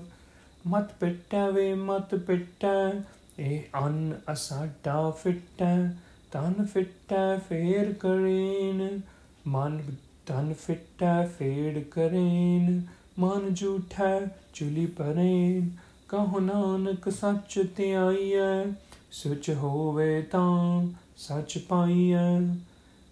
ਮਤ 0.66 0.92
ਪਿੱਟੈ 1.00 1.50
ਵੇ 1.50 1.74
ਮਤ 1.74 2.14
ਪਿੱਟੈ 2.14 2.92
ਇਹ 3.38 3.86
ਅਨ 3.86 4.14
ਅਸਾਡਾ 4.32 5.10
ਫਿੱਟੈ 5.10 5.90
ਤਨ 6.32 6.64
ਫਿੱਟੈ 6.64 7.38
ਫੇਰ 7.38 7.92
ਕਰੇਨ, 7.92 9.00
ਮਨ 9.46 9.82
ਤਨ 10.26 10.52
ਫਿੱਟੈ 10.52 11.26
ਫੇੜ 11.26 11.78
ਕਰੇਨ, 11.78 12.82
ਮਨ 13.18 13.54
ਝੂਠੈ 13.54 14.20
ਚੁਲੀ 14.54 14.86
ਪਰੇਨ 14.86 15.70
ਕਹੋ 16.08 16.40
ਨਾਨਕ, 16.40 17.08
ਸੱਚ 17.08 17.66
ਤੇ 17.76 17.94
ਆਈਐ 17.94 18.64
ਸੱਚ 19.10 19.50
ਹੋਵੇ 19.50 20.22
ਤਾਂ 20.22 20.86
ਸੱਚ 21.16 21.58
ਪਾਈਐ। 21.58 22.54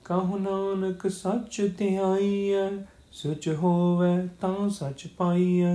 ਕਹੋ 0.05 0.39
ਨਾਨਕ, 0.39 1.09
ਸੱਚ 1.09 1.75
ਤੇ 1.79 1.97
ਆਈਐ 1.97 2.69
ਸੱਚ 3.13 3.49
ਹੋਵੇ 3.49 4.29
ਤਾਂ 4.41 4.69
ਸੱਚ 4.69 5.07
ਪਾਈਐ। 5.07 5.75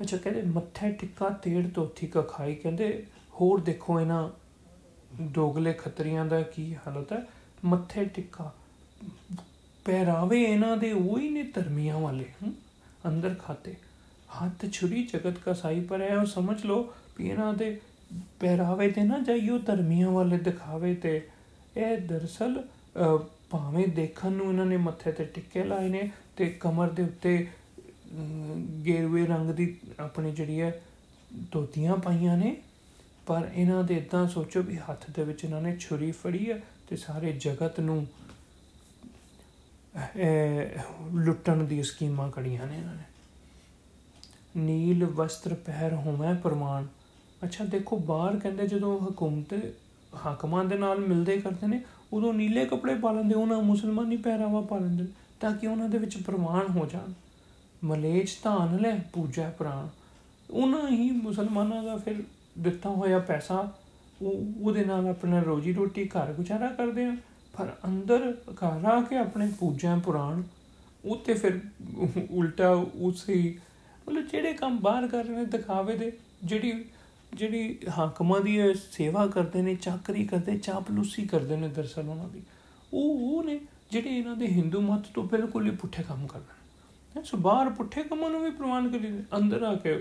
ਅੱਛਾ, 0.00 0.16
ਕਹਿੰਦੇ 0.16 0.42
ਮੱਥੇ 0.42 0.90
ਟਿੱਕਾ, 0.90 1.28
ਤੇੜ 1.28 1.66
ਤੋਥੀ 1.68 2.06
ਕਾ 2.06 2.22
ਖਾਈ 2.22 2.54
ਕਹਿੰਦੇ 2.54 3.06
ਹੋਰ 3.40 3.60
ਦੇਖੋ 3.60 4.00
ਇਹਨਾਂ 4.00 4.28
ਦੋਗਲੇ 5.20 5.72
ਖੱਤਰੀਆਂ 5.72 6.24
ਦਾ 6.26 6.40
ਕੀ 6.42 6.74
ਹਾਲਤ 6.76 7.12
ਹੈ? 7.12 7.22
ਮੱਥੇ 7.64 8.04
ਟਿੱਕਾ। 8.04 8.52
ਪਹਿਰਾਵੇ 9.86 10.42
ਇਹਨਾਂ 10.42 10.76
ਦੇ 10.76 10.92
ਉਹੀ 10.92 11.28
ਨੇ 11.30 11.42
ਧਰਮੀਆਂ 11.44 11.98
ਵਾਲੇ 12.00 12.24
ਅੰਦਰ 13.08 13.34
ਖਾਤੇ। 13.38 13.74
ਹੱਥ 14.32 14.66
ਛੁਰੀ 14.72 15.02
ਜਗਤ 15.04 15.38
ਕਾ 15.38 15.52
ਸਾਈ 15.52 15.80
ਪਰ 15.80 16.00
ਹੈ, 16.00 16.16
ਉਹ 16.18 16.26
ਸਮਝ 16.26 16.64
ਲਓ 16.64 16.92
ਵੀ 17.18 17.28
ਇਹਨਾਂ 17.28 17.52
ਦੇ 17.54 17.78
ਪਹਿਰਾਵੇ 18.40 18.90
ਤੇ 18.90 19.02
ਨਾ 19.02 19.18
ਜਾਈਓ 19.18 19.58
ਧਰਮੀਆਂ 19.58 20.10
ਵਾਲੇ 20.10 20.38
ਦਿਖਾਵੇ 20.38 20.94
ਤੇ। 20.94 21.20
ਇਹ 21.76 21.96
ਦਰਸਲ 21.98 22.62
ਭਾਵੇਂ 23.50 23.86
ਦੇਖਣ 23.88 24.32
ਨੂੰ 24.32 24.48
ਇਹਨਾਂ 24.48 24.66
ਨੇ 24.66 24.76
ਮੱਥੇ 24.76 25.12
ਤੇ 25.12 25.24
ਟਿੱਕੇ 25.24 25.64
ਲਾਏ 25.64 25.88
ਨੇ 25.88 26.10
ਤੇ 26.36 26.46
ਕਮਰ 26.60 26.88
ਦੇ 26.90 27.02
ਉੱਤੇ 27.02 27.46
ਗੇਰੂਏ 28.84 29.26
ਰੰਗ 29.26 29.50
ਦੀ 29.50 29.76
ਆਪਣੀ 30.00 30.32
ਜਿਹੜੀ 30.32 30.60
ਹੈ, 30.60 30.80
ਧੋਤੀਆਂ 31.52 31.96
ਪਾਈਆਂ 31.96 32.36
ਨੇ 32.38 32.56
ਪਰ 33.26 33.50
ਇਹਨਾਂ 33.54 33.84
ਦੇ 33.84 33.96
ਇਦਾਂ 33.96 34.28
ਸੋਚੋ 34.28 34.62
ਵੀ 34.62 34.76
ਹੱਥ 34.78 35.10
ਦੇ 35.10 35.24
ਵਿੱਚ 35.24 35.44
ਇਹਨਾਂ 35.44 35.60
ਨੇ 35.62 35.76
ਛੁਰੀ 35.76 36.10
ਫੜੀ 36.10 36.50
ਹੈ 36.50 36.62
ਤੇ 36.88 36.96
ਸਾਰੇ 36.96 37.32
ਜਗਤ 37.32 37.80
ਨੂੰ 37.80 38.06
ਲੁੱਟਣ 41.14 41.64
ਦੀ 41.64 41.82
ਸਕੀਮਾਂ 41.82 42.30
ਕੜੀਆਂ 42.30 42.66
ਨੇ 42.66 42.76
ਇਹਨਾਂ 42.76 42.94
ਨੇ। 42.94 43.02
ਨੀਲ 44.56 45.04
ਵਸਤਰ 45.04 45.54
ਪਹਿਰ 45.54 45.92
ਹੋਵੇਂ 45.94 46.34
ਪ੍ਰਮਾਣ। 46.34 46.86
ਅੱਛਾ, 47.44 47.64
ਦੇਖੋ, 47.64 47.96
ਬਾਹਰ 47.96 48.38
ਕਹਿੰਦੇ 48.38 48.66
ਜਦੋਂ 48.66 49.00
ਹਕੂਮਤ 49.00 49.54
ਹਾਕਮਾਂ 50.26 50.64
ਦੇ 50.64 50.78
ਨਾਲ 50.78 50.98
ਮਿਲਦੇ 50.98 51.36
ਕਰਦੇ 51.40 51.66
ਨੇ, 51.66 51.80
ਉਦੋਂ 52.12 52.32
ਨੀਲੇ 52.34 52.64
ਕੱਪੜੇ 52.66 52.94
ਪਾ 52.94 53.12
ਲੈਂਦੇ, 53.12 53.34
ਉਹਨਾਂ 53.34 53.62
ਮੁਸਲਮਾਨੀ 53.62 54.16
ਪਹਿਰਾਵਾ 54.16 54.60
ਪਾ 54.60 54.78
ਲੈਂਦੇ 54.78 55.06
ਤਾਂ 55.40 55.52
ਕਿ 55.56 55.66
ਉਹਨਾਂ 55.66 55.88
ਦੇ 55.88 55.98
ਵਿੱਚ 55.98 56.16
ਪ੍ਰਮਾਣ 56.16 56.68
ਹੋ 56.68 56.86
ਜਾਣ। 56.86 57.12
ਮਲੇਚ 57.84 58.30
ਧਾਨ 58.42 58.76
ਲੈ, 58.76 58.98
ਪੂਜਾ 59.12 59.50
ਪ੍ਰਾਣ। 59.50 59.88
ਉਹਨਾਂ 60.50 60.88
ਹੀ 60.88 61.10
ਮੁਸਲਮਾਨਾਂ 61.10 61.82
ਦਾ 61.82 61.96
ਫਿਰ 61.96 62.22
ਦਿੱਤਾ 62.58 62.90
ਹੋਇਆ 62.90 63.18
ਪੈਸਾ, 63.18 63.58
ਉਹ, 64.22 64.44
ਉਹਦੇ 64.60 64.84
ਨਾਲ 64.84 65.06
ਆਪਣਾ 65.08 65.40
ਰੋਜੀ 65.42 65.72
ਰੋਟੀ, 65.72 66.08
ਘਰ 66.08 66.32
ਗੁਜ਼ਾਰਾ 66.32 66.66
ਕਰਦੇ 66.68 67.04
ਆ। 67.04 67.16
ਪਰ 67.54 67.72
ਅੰਦਰ 67.86 68.32
ਘਰ 68.52 68.84
ਆ 68.84 69.00
ਕੇ 69.00 69.16
ਆਪਣੇ 69.16 69.50
ਪੂਜਾ 69.58 69.96
ਪੁਰਾਣ, 69.96 70.42
ਉਹ 71.04 71.16
ਤੇ 71.16 71.34
ਫਿਰ 71.34 71.60
ਉਲਟਾ 72.30 72.70
ਉਸੇ 73.00 73.58
ਮਤਲਬ 74.08 74.26
ਜਿਹੜੇ 74.26 74.52
ਕੰਮ 74.52 74.78
ਬਾਹਰ 74.78 75.06
ਕਰ 75.08 75.24
ਰਹੇ 75.24 75.36
ਨੇ 75.36 75.44
ਦਿਖਾਵੇ 75.44 75.96
ਦੇ, 75.96 76.12
ਜਿਹੜੀ 76.44 76.84
ਜਿਹੜੀ 77.34 77.78
ਹਾਕਮਾਂ 77.98 78.40
ਦੀ 78.40 78.58
ਸੇਵਾ 78.74 79.26
ਕਰਦੇ 79.26 79.62
ਨੇ, 79.62 79.74
ਚਾਕਰੀ 79.74 80.24
ਕਰਦੇ, 80.24 80.56
ਚਾਪਲੂਸੀ 80.58 81.26
ਕਰਦੇ 81.26 81.56
ਨੇ 81.56 81.68
ਦਰਸਲ 81.68 82.08
ਉਹਨਾਂ 82.08 82.28
ਦੀ, 82.28 82.42
ਉਹ 82.92 83.18
ਉਹ 83.28 83.44
ਨੇ 83.44 83.60
ਜਿਹੜੇ 83.90 84.16
ਇਹਨਾਂ 84.18 84.36
ਦੇ 84.36 84.46
ਹਿੰਦੂ 84.46 84.80
ਮਤ 84.80 85.06
ਤੋਂ 85.14 85.24
ਬਿਲਕੁਲ 85.24 85.66
ਹੀ 85.66 85.70
ਪੁੱਠੇ 85.70 86.02
ਕੰਮ 86.02 86.26
ਕਰਦੇ 86.26 86.52
ਨੇ 86.52 86.55
ਸੋ 87.24 87.36
ਬਾਹਰ 87.36 87.68
ਪੁੱਠੇ 87.70 88.02
ਕੰਮਾਂ 88.02 88.30
ਨੂੰ 88.30 88.42
ਵੀ 88.42 88.50
ਪ੍ਰਮਾਣ 88.50 88.88
ਕਰੀ 88.88 89.10
ਅੰਦਰ 89.36 89.62
ਆ 89.62 89.74
ਕੇ 89.74 89.94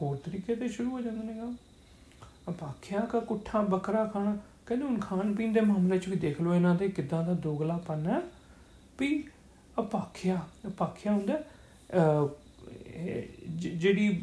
ਹੋਰ 0.00 0.16
ਤਰੀਕੇ 0.16 0.54
ਤੇ 0.56 0.68
ਸ਼ੁਰੂ 0.68 0.90
ਹੋ 0.90 1.00
ਜਾਂਦੇ 1.00 1.24
ਨੇ 1.24 1.54
ਅਪਾਖਿਆ 2.48 3.00
ਕਾ 3.00 3.20
ਕੁੱਠਾ 3.20 3.60
ਬੱਕਰਾ 3.62 4.04
ਖਾਣਾ। 4.04 4.36
ਕਹਿੰਦੇ 4.66 4.84
ਹੁਣ 4.86 4.98
ਖਾਣ 4.98 5.34
ਪੀਣ 5.34 5.52
ਦੇ 5.52 5.60
ਮਾਮਲੇ 5.60 5.98
'ਚ 5.98 6.08
ਵੀ 6.08 6.16
ਦੇਖ 6.16 6.40
ਲਓ 6.40 6.54
ਇਹਨਾਂ 6.54 6.74
ਦੇ 6.74 6.88
ਕਿਦਾਂ 6.88 7.22
ਦਾ 7.24 7.32
ਦੋਗਲਾਪਨ 7.42 8.06
ਹੈ। 8.06 8.20
ਵੀ 8.98 9.24
ਅਪਾਖਿਆ 9.78 10.40
ਅਪਾਖਿਆ 10.68 11.12
ਹੁੰਦਾ 11.12 11.40
ਜਿਹੜੀ 13.56 14.22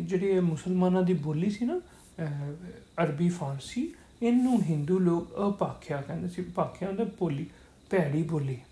ਜਿਹੜੀ 0.00 0.38
ਮੁਸਲਮਾਨਾਂ 0.40 1.02
ਦੀ 1.02 1.14
ਬੋਲੀ 1.14 1.50
ਸੀ 1.50 1.64
ਨਾ 1.64 1.80
ਅਰਬੀ 3.02 3.28
ਫਾਰਸੀ, 3.28 3.92
ਇਹਨੂੰ 4.22 4.62
ਹਿੰਦੂ 4.62 4.98
ਲੋਕ 4.98 5.28
ਅਪਾਖਿਆ 5.48 6.00
ਕਹਿੰਦੇ 6.02 6.28
ਸੀ। 6.28 6.42
ਅਪਾਖਿਆ 6.42 6.88
ਹੁੰਦਾ 6.88 7.04
ਬੋਲੀ, 7.18 7.46
ਭੈੜੀ 7.90 8.22
ਬੋਲੀ। 8.22 8.54
ਹੂੰ 8.54 8.67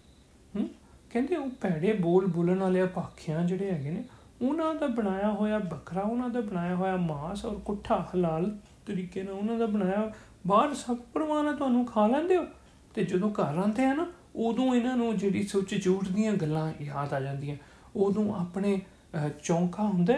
ਕਹਿੰਦੇ 1.17 1.37
ਉਹ 1.37 1.49
ਭੈੜੇ 1.61 1.93
ਬੋਲ 1.93 2.27
ਬੋਲਣ 2.27 2.59
ਵਾਲੇ 2.59 2.83
ਅਪਾਖਿਆਂ 2.83 3.45
ਜਿਹੜੇ 3.45 3.71
ਹੈਗੇ 3.71 3.91
ਨੇ, 3.91 4.03
ਉਹਨਾਂ 4.43 4.75
ਦਾ 4.75 4.87
ਬਣਾਇਆ 4.87 5.31
ਹੋਇਆ 5.31 5.59
ਬੱਕਰਾ, 5.61 6.01
ਉਹਨਾਂ 6.01 6.29
ਦਾ 6.31 6.41
ਬਣਾਇਆ 6.41 6.75
ਹੋਇਆ 6.75 6.97
ਮਾਸ 6.97 7.45
ਔਰ 7.45 7.55
ਕੁੱਠਾ 7.59 7.97
ਹਲਾਲ 8.15 8.51
ਤਰੀਕੇ 8.87 9.23
ਨਾਲ 9.23 9.35
ਉਹਨਾਂ 9.35 9.59
ਦਾ 9.59 9.67
ਬਣਾਇਆ, 9.67 10.13
ਬਾਹਰ 10.47 10.75
ਸਭ 10.75 10.97
ਪਰਵਾਨਾ 11.15 11.53
ਤੁਹਾਨੂੰ 11.53 11.85
ਖਾ 11.87 12.07
ਲੈਂਦੇ 12.07 12.37
ਹੋ। 12.37 12.45
ਤੇ 12.95 13.05
ਜਦੋਂ 13.05 13.31
ਘਰ 13.31 13.57
ਆਉਂਦੇ 13.57 13.85
ਆ 13.85 13.95
ਨਾ, 13.95 14.07
ਉਦੋਂ 14.37 14.75
ਇਹਨਾਂ 14.75 14.97
ਨੂੰ 14.97 15.17
ਜਿਹੜੀ 15.19 15.43
ਸੋਚ 15.43 15.75
ਝੂਠ 15.85 16.09
ਦੀਆਂ 16.09 16.33
ਗੱਲਾਂ 16.35 16.71
ਯਾਦ 16.83 17.15
ਆ 17.15 17.21
ਜਾਂਦੀਆਂ। 17.21 17.57
ਉਦੋਂ 17.97 18.33
ਆਪਣੇ 18.35 18.81
ਚੌਂਕਾ 19.43 19.83
ਹੁੰਦਾ 19.83 20.15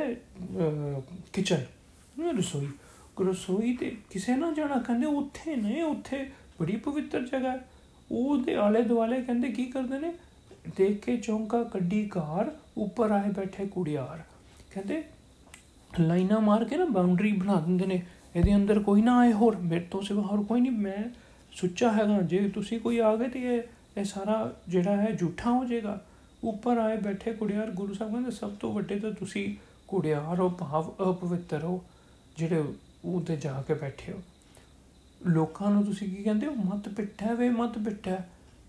ਕਿਚਨ 1.32 1.64
ਰਸੋਈ। 2.38 2.68
ਰਸੋਈ 3.22 3.76
ਤੇ 3.76 3.96
ਕਿਸੇ 4.10 4.36
ਨਾ 4.36 4.52
ਜਾਣਾ 4.52 4.78
ਕਹਿੰਦੇ 4.78 5.06
ਉੱਥੇ 5.06 5.56
ਨੇ, 5.56 5.82
ਉੱਥੇ 5.82 6.30
ਬੜੀ 6.60 6.76
ਪਵਿੱਤਰ 6.76 7.26
ਜਗ੍ਹਾ 7.26 7.50
ਹੈ। 7.50 7.68
ਉਹਦੇ 8.12 8.54
ਆਲੇ 8.56 8.82
ਦੁਆਲੇ 8.82 9.20
ਕਹਿੰਦੇ 9.22 9.48
ਕੀ 9.48 9.64
ਕਰਦੇ 9.66 9.98
ਨੇ? 9.98 10.12
ਦੇਖ 10.76 11.04
ਕੇ 11.04 11.16
ਚੌਂਕਾ 11.16 11.64
ਕੱਢੀ 11.64 12.08
ਕਾਰ, 12.08 12.50
ਉੱਪਰ 12.76 13.10
ਆਏ 13.10 13.30
ਬੈਠੇ 13.30 13.66
ਕੁੜੀਆਰ। 13.66 14.22
ਕਹਿੰਦੇ, 14.75 15.04
ਲਾਈਨਾਂ 16.00 16.40
ਮਾਰ 16.40 16.64
ਕੇ 16.64 16.76
ਨਾ 16.76 16.84
ਬਾਉਂਡਰੀ 16.84 17.32
ਬਣਾ 17.32 17.60
ਦਿੰਦੇ 17.60 17.87
ਨੇ, 17.87 18.02
ਇਹਦੇ 18.37 18.54
ਅੰਦਰ 18.54 18.80
ਕੋਈ 18.80 19.02
ਨਾ 19.02 19.18
ਆਏ 19.18 19.32
ਹੋਰ, 19.32 19.56
ਮੇਰੇ 19.56 19.87
ਤੋਂ 19.90 20.02
ਸਿਵਾ 20.02 20.22
ਹੋਰ 20.22 20.44
ਕੋਈ 20.44 20.60
ਨਹੀਂ, 20.60 20.72
ਮੈਂ 20.72 21.04
ਸੁੱਚਾ 21.52 21.92
ਹੈਗਾ, 21.92 22.22
ਜੇ 22.22 22.48
ਤੁਸੀਂ 22.48 22.80
ਕੋਈ 22.80 22.98
ਆ 22.98 23.16
ਗਏ 23.16 23.28
ਤੇ 23.28 23.56
ਇਹ 23.56 23.62
ਇਹ 23.96 24.04
ਸਾਰਾ 24.04 24.52
ਜਿਹੜਾ 24.68 24.96
ਹੈ 24.96 25.12
ਝੂਠਾ 25.12 25.50
ਹੋ 25.50 25.64
ਜਾਏਗਾ। 25.64 26.04
ਉੱਪਰ 26.44 26.78
ਆਏ 26.78 26.96
ਬੈਠੇ 26.96 27.32
ਕੁੜਿਆਰ, 27.32 27.70
ਗੁਰੂ 27.70 27.94
ਸਾਹਿਬ 27.94 28.12
ਕਹਿੰਦੇ, 28.12 28.30
ਸਭ 28.30 28.50
ਤੋਂ 28.50 28.72
ਵੱਡੇ 28.72 28.98
ਤਾਂ 28.98 29.10
ਤੁਸੀਂ 29.10 29.56
ਕੁੜਿਆਰ 29.88 30.38
ਹੋ, 30.38 30.48
ਭਾਵ 30.48 30.94
ਅਪਵਿੱਤਰ 31.10 31.64
ਹੋ, 31.64 31.84
ਜਿਹੜੇ 32.37 32.64
ਉਹਦੇ 33.04 33.37
ਜਾ 33.37 33.64
ਕੇ 33.68 33.75
ਬੈਠੇ 33.75 34.12
ਹੋ। 34.12 34.22
ਲੋਕਾਂ 35.26 35.70
ਨੂੰ 35.70 35.84
ਤੁਸੀਂ 35.84 36.16
ਕੀ 36.16 36.22
ਕਹਿੰਦੇ 36.22 36.46
ਹੋ? 36.46 36.52
ਮਤ 36.52 36.88
ਪਿੱਠਾ 36.88 37.34
ਵੇ 37.34 37.50
ਮਤ 37.50 37.78
ਪਿੱਠਾ 37.78 38.18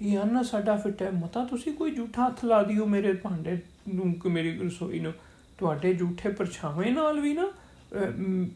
ਇਹ 0.02 0.18
ਅੰਨ 0.20 0.42
ਸਾਡਾ 0.44 0.76
ਫਿੱਟਾ 0.78 1.10
ਮਤਾ, 1.12 1.44
ਤੁਸੀਂ 1.46 1.74
ਕੋਈ 1.74 1.92
ਝੂਠਾ 1.92 2.28
ਹੱਥ 2.28 2.44
ਲਾ 2.46 2.62
ਦਿਓ 2.64 2.86
ਮੇਰੇ 2.86 3.14
ਭਾਂਡੇ 3.14 3.58
ਨੂੰ, 3.94 4.14
ਕਿ 4.14 4.30
ਮੇਰੀ 4.30 4.58
ਰਸੋਈ 4.60 5.00
ਨੂੰ। 5.00 5.14
ਤੁਹਾਡੇ 5.58 5.94
ਝੂਠੇ 5.94 6.30
ਪਰਛਾਵੇਂ 6.30 6.92
ਨਾਲ 6.92 7.20
ਵੀ 7.20 7.34
ਨਾ 7.34 7.48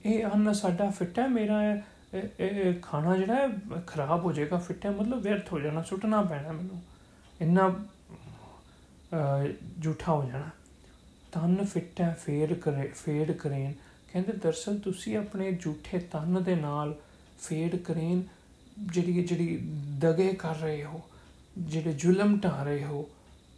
ਇਹ 0.05 0.25
ਅੰਨ 0.25 0.53
ਸਾਡਾ 0.53 0.89
ਫਿੱਟਾ 0.89 1.27
ਮੇਰਾ 1.27 1.61
ਇਹ 2.13 2.73
ਖਾਣਾ 2.81 3.15
ਜਿਹੜਾ 3.17 3.35
ਹੈ, 3.35 3.47
ਖਰਾਬ 3.87 4.25
ਹੋ 4.25 4.31
ਜਾਏਗਾ, 4.31 4.57
ਫਿੱਟਾ 4.57 4.91
ਮਤਲਬ 4.91 5.21
ਵਿਅਰਥ 5.21 5.51
ਹੋ 5.53 5.59
ਜਾਣਾ, 5.59 5.81
ਸੁੱਟਣਾ 5.81 6.21
ਪੈਣਾ 6.21 6.51
ਮੈਨੂੰ। 6.51 6.81
ਇੰਨਾ 7.41 7.69
ਝੂਠਾ 9.83 10.13
ਹੋ 10.13 10.23
ਜਾਣਾ। 10.23 10.49
ਤਨ 11.31 11.63
ਫਿੱਟਾ 11.65 12.09
ਫੇਰ 12.19 12.53
ਕਰੇ 12.55 12.91
ਫੇਡ 12.95 13.31
ਕਰੇਨ। 13.33 13.73
ਕਹਿੰਦੇ 14.11 14.33
ਦਰਸਲ 14.33 14.77
ਤੁਸੀਂ 14.79 15.17
ਆਪਣੇ 15.17 15.51
ਝੂਠੇ 15.53 15.99
ਤਨ 16.11 16.43
ਦੇ 16.43 16.55
ਨਾਲ 16.55 16.95
ਫੇਡ 17.41 17.75
ਕਰੇਨ, 17.77 18.23
ਜਿਹੜੀ 18.79 19.23
ਜਿਹੜੀ 19.23 19.57
ਦਗੇ 19.99 20.33
ਕਰ 20.33 20.55
ਰਹੇ 20.55 20.83
ਹੋ। 20.83 21.01
ਜਿਹੜੇ 21.57 21.93
ਜ਼ੁਲਮ 21.93 22.37
ਢਾ 22.37 22.63
ਰਹੇ 22.63 22.83
ਹੋ, 22.83 23.09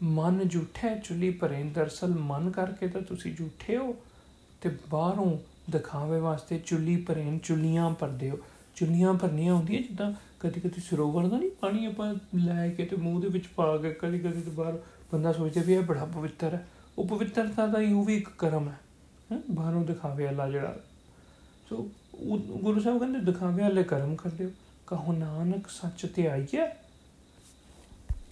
ਮਨ 0.04 0.48
ਝੂਠੇ 0.48 0.96
ਚੁੱਲੀ 1.04 1.30
ਭਰੇ 1.32 1.64
ਦਰਸਲ 1.64 2.14
ਮਨ 2.20 2.50
ਕਰਕੇ 2.52 2.88
ਤਾਂ 2.88 3.02
ਤੁਸੀਂ 3.02 3.36
ਝੂਠੇ 3.36 3.78
ਹੋ। 3.78 3.96
ਤੇ 4.62 4.78
ਬਾਹਰੋਂ 4.90 5.38
ਦਿਖਾਵੇ 5.70 6.20
ਵਾਸਤੇ 6.20 6.60
ਚੁੱਲੀ 6.66 6.96
ਭਰੇ 6.98 7.40
ਚੁੱਲੀਆਂ 7.44 7.90
ਭਰਦੇ 7.92 8.30
ਹੋ। 8.30 8.38
ਚੁੱਲੀਆਂ 8.76 9.14
ਭਰਨੀਆਂ 9.14 9.54
ਹੁੰਦੀਆਂ 9.54 9.82
ਜਿੱਦਾਂ 9.82 10.14
ਕਦੀ 10.40 10.62
ਕਦੀ 10.62 10.82
ਸਰੋਵਰ 10.82 11.28
ਦਾ 11.28 11.38
ਨਹੀਂ 11.38 11.52
ਪਾਣੀ 11.52 11.86
ਆਪਾਂ 11.86 12.16
ਲੈ 12.36 12.70
ਕੇ 12.70 12.86
ਤੇ 12.86 12.96
ਮੂੰਹ 12.96 13.22
ਦੇ 13.22 13.28
ਵਿੱਚ 13.28 13.48
ਪਾ 13.48 13.78
ਕੇ 13.78 13.92
ਕਦੀ 13.94 14.20
ਕਦੀ 14.20 14.42
ਤੇ 14.42 14.52
ਬਾਹਰ 14.52 14.80
ਬੰਦਾ 15.14 15.32
ਸੋਚਦਾ 15.34 15.62
ਵੀ 15.62 15.74
ਇਹ 15.74 15.82
ਬੜਾ 15.82 16.06
ਪਵਿੱਤਰ 16.06 16.54
ਹੈ। 16.54 16.68
ਉਹ 16.98 17.08
ਪਵਿੱਤਰਤਾ 17.08 17.68
ਦਾ 17.68 17.80
ਹੀ 17.80 17.94
ਉਹ 17.94 18.06
ਵੀ 18.06 18.16
ਇੱਕ 18.18 18.30
ਕਰਮ 18.38 18.70
ਹੈ 18.70 18.78
ਬਾਹਰੋਂ 19.52 19.84
ਦਿਖਾਵੇ 19.86 20.28
ਅੱਲਾ 20.30 20.50
ਜਿਹੜਾ। 20.52 20.80
ਸੋ 21.70 21.90
ਗੁਰੂ 22.62 22.80
ਸਾਹਿਬ 22.80 23.00
ਕਹਿੰਦੇ 23.00 23.20
ਦਿਖਾਵੇ 23.20 23.64
ਵਾਲੇ 23.64 23.84
ਕਰਮ 23.84 24.16
ਕਰਦੇ 24.16 24.46
ਹੋ 24.46 24.52
ਕਹੋ 24.88 25.14
ਨਾਨਕ 25.14 25.68
ਸੱਚ 25.68 26.06
ਤੇ 26.16 26.28
ਆਈਏ 26.28 26.68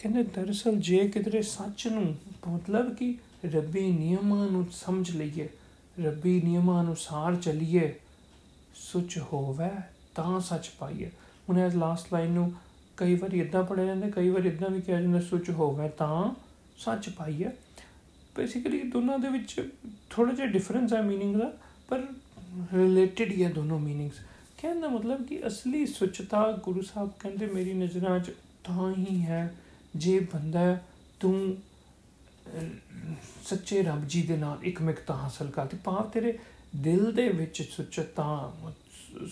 ਕਹਿੰਦੇ 0.02 0.23
ਦਰਸਲ 0.23 0.76
ਜੇ 0.76 1.08
ਕਿਧਰੇ 1.08 1.42
ਸੱਚ 1.42 1.87
ਨੂੰ 1.88 2.16
ਮਤਲਬ 2.49 2.94
ਕਿ 2.94 3.14
ਰੱਬੀ 3.54 3.90
ਨਿਯਮਾਂ 3.92 4.50
ਨੂੰ 4.50 4.66
ਸਮਝ 4.73 5.11
ਲਈਏ 5.11 5.49
ਰੱਬੀ 6.04 6.40
ਨਿਯਮਾਂ 6.44 6.82
ਅਨੁਸਾਰ 6.85 7.37
ਚੱਲੀਏ 7.37 7.94
ਸੁਚ 8.75 9.18
ਹੋਵੇ 9.32 9.70
ਤਾਂ 10.14 10.40
ਸੱਚ 10.40 10.70
ਪਾਈਏ 10.78 11.11
ਹੁਣ 11.49 11.58
ਇਹ 11.58 11.70
ਲਾਸਟ 11.70 12.12
ਲਾਈਨ 12.12 12.30
ਨੂੰ 12.30 12.52
ਕਈ 12.97 13.14
ਵਾਰ 13.14 13.32
ਇਦਾਂ 13.32 13.64
ਪੜਿਆ 13.64 13.85
ਜਾਂਦਾ 13.85 14.11
ਕਈ 14.11 14.28
ਵਾਰ 14.28 14.44
ਇਦਾਂ 14.44 14.70
ਵੀ 14.70 14.80
ਕਿਹਾ 14.80 15.00
ਜਾਂਦਾ 15.00 15.20
ਸੁਚ 15.20 15.50
ਹੋਵੇ 15.50 15.88
ਤਾਂ 15.88 16.35
ਸੱਚ 16.78 17.08
ਪਾਈਏ 17.08 17.50
ਬੇਸਿਕਲੀ 18.37 18.82
ਦੋਨਾਂ 18.82 19.18
ਦੇ 19.18 19.28
ਵਿੱਚ 19.28 19.68
ਥੋੜਾ 20.11 20.32
ਜਿਹਾ 20.32 20.47
ਡਿਫਰੈਂਸ 20.47 20.92
ਹੈ 20.92 21.00
मीनिंग 21.00 21.38
ਦਾ 21.38 21.52
ਪਰ 21.88 22.02
ਰਿਲੇਟਡ 22.75 23.30
ਹੀ 23.30 23.44
ਹੈ 23.44 23.50
ਦੋਨੋਂ 23.50 23.80
मीनिंग्स 23.80 24.25
ਕਹਿਣ 24.58 24.80
ਦਾ 24.80 24.88
ਮਤਲਬ 24.88 25.25
ਕਿ 25.25 25.47
ਅਸਲੀ 25.47 25.87
ਸੁਚਤਾ 25.87 26.52
ਗੁਰੂ 26.64 26.82
ਸਾਹਿਬ 26.82 27.11
ਕਹਿੰਦੇ 27.20 27.47
ਮੇਰੀ 27.47 27.73
ਨਜ਼ਰਾਂ 27.73 28.18
'ਚ 28.18 28.30
ਤਾਂ 28.64 28.94
ਹੀ 28.94 29.23
ਹੈ 29.23 29.54
ਜੇ 29.95 30.19
ਬੰਦਾ 30.19 30.79
ਤੂੰ 31.19 31.57
ਸੱਚੇ 33.45 33.81
ਰੱਬ 33.83 34.07
ਜੀ 34.07 34.21
ਦੇ 34.21 34.38
ਨਾਲ 34.38 34.59
ਇੱਕ 34.63 34.81
ਮਿਕਤਾ 34.81 35.13
ਹਾਸਲ 35.13 35.51
ਕਰਦੀ 35.51 35.77
ਪਾਪ 35.83 36.13
ਤੇਰੇ 36.13 36.39
ਦਿਲ 36.75 37.12
ਦੇ 37.12 37.29
ਵਿੱਚ 37.29 37.62
ਸੁਚਤਾ 37.62 38.53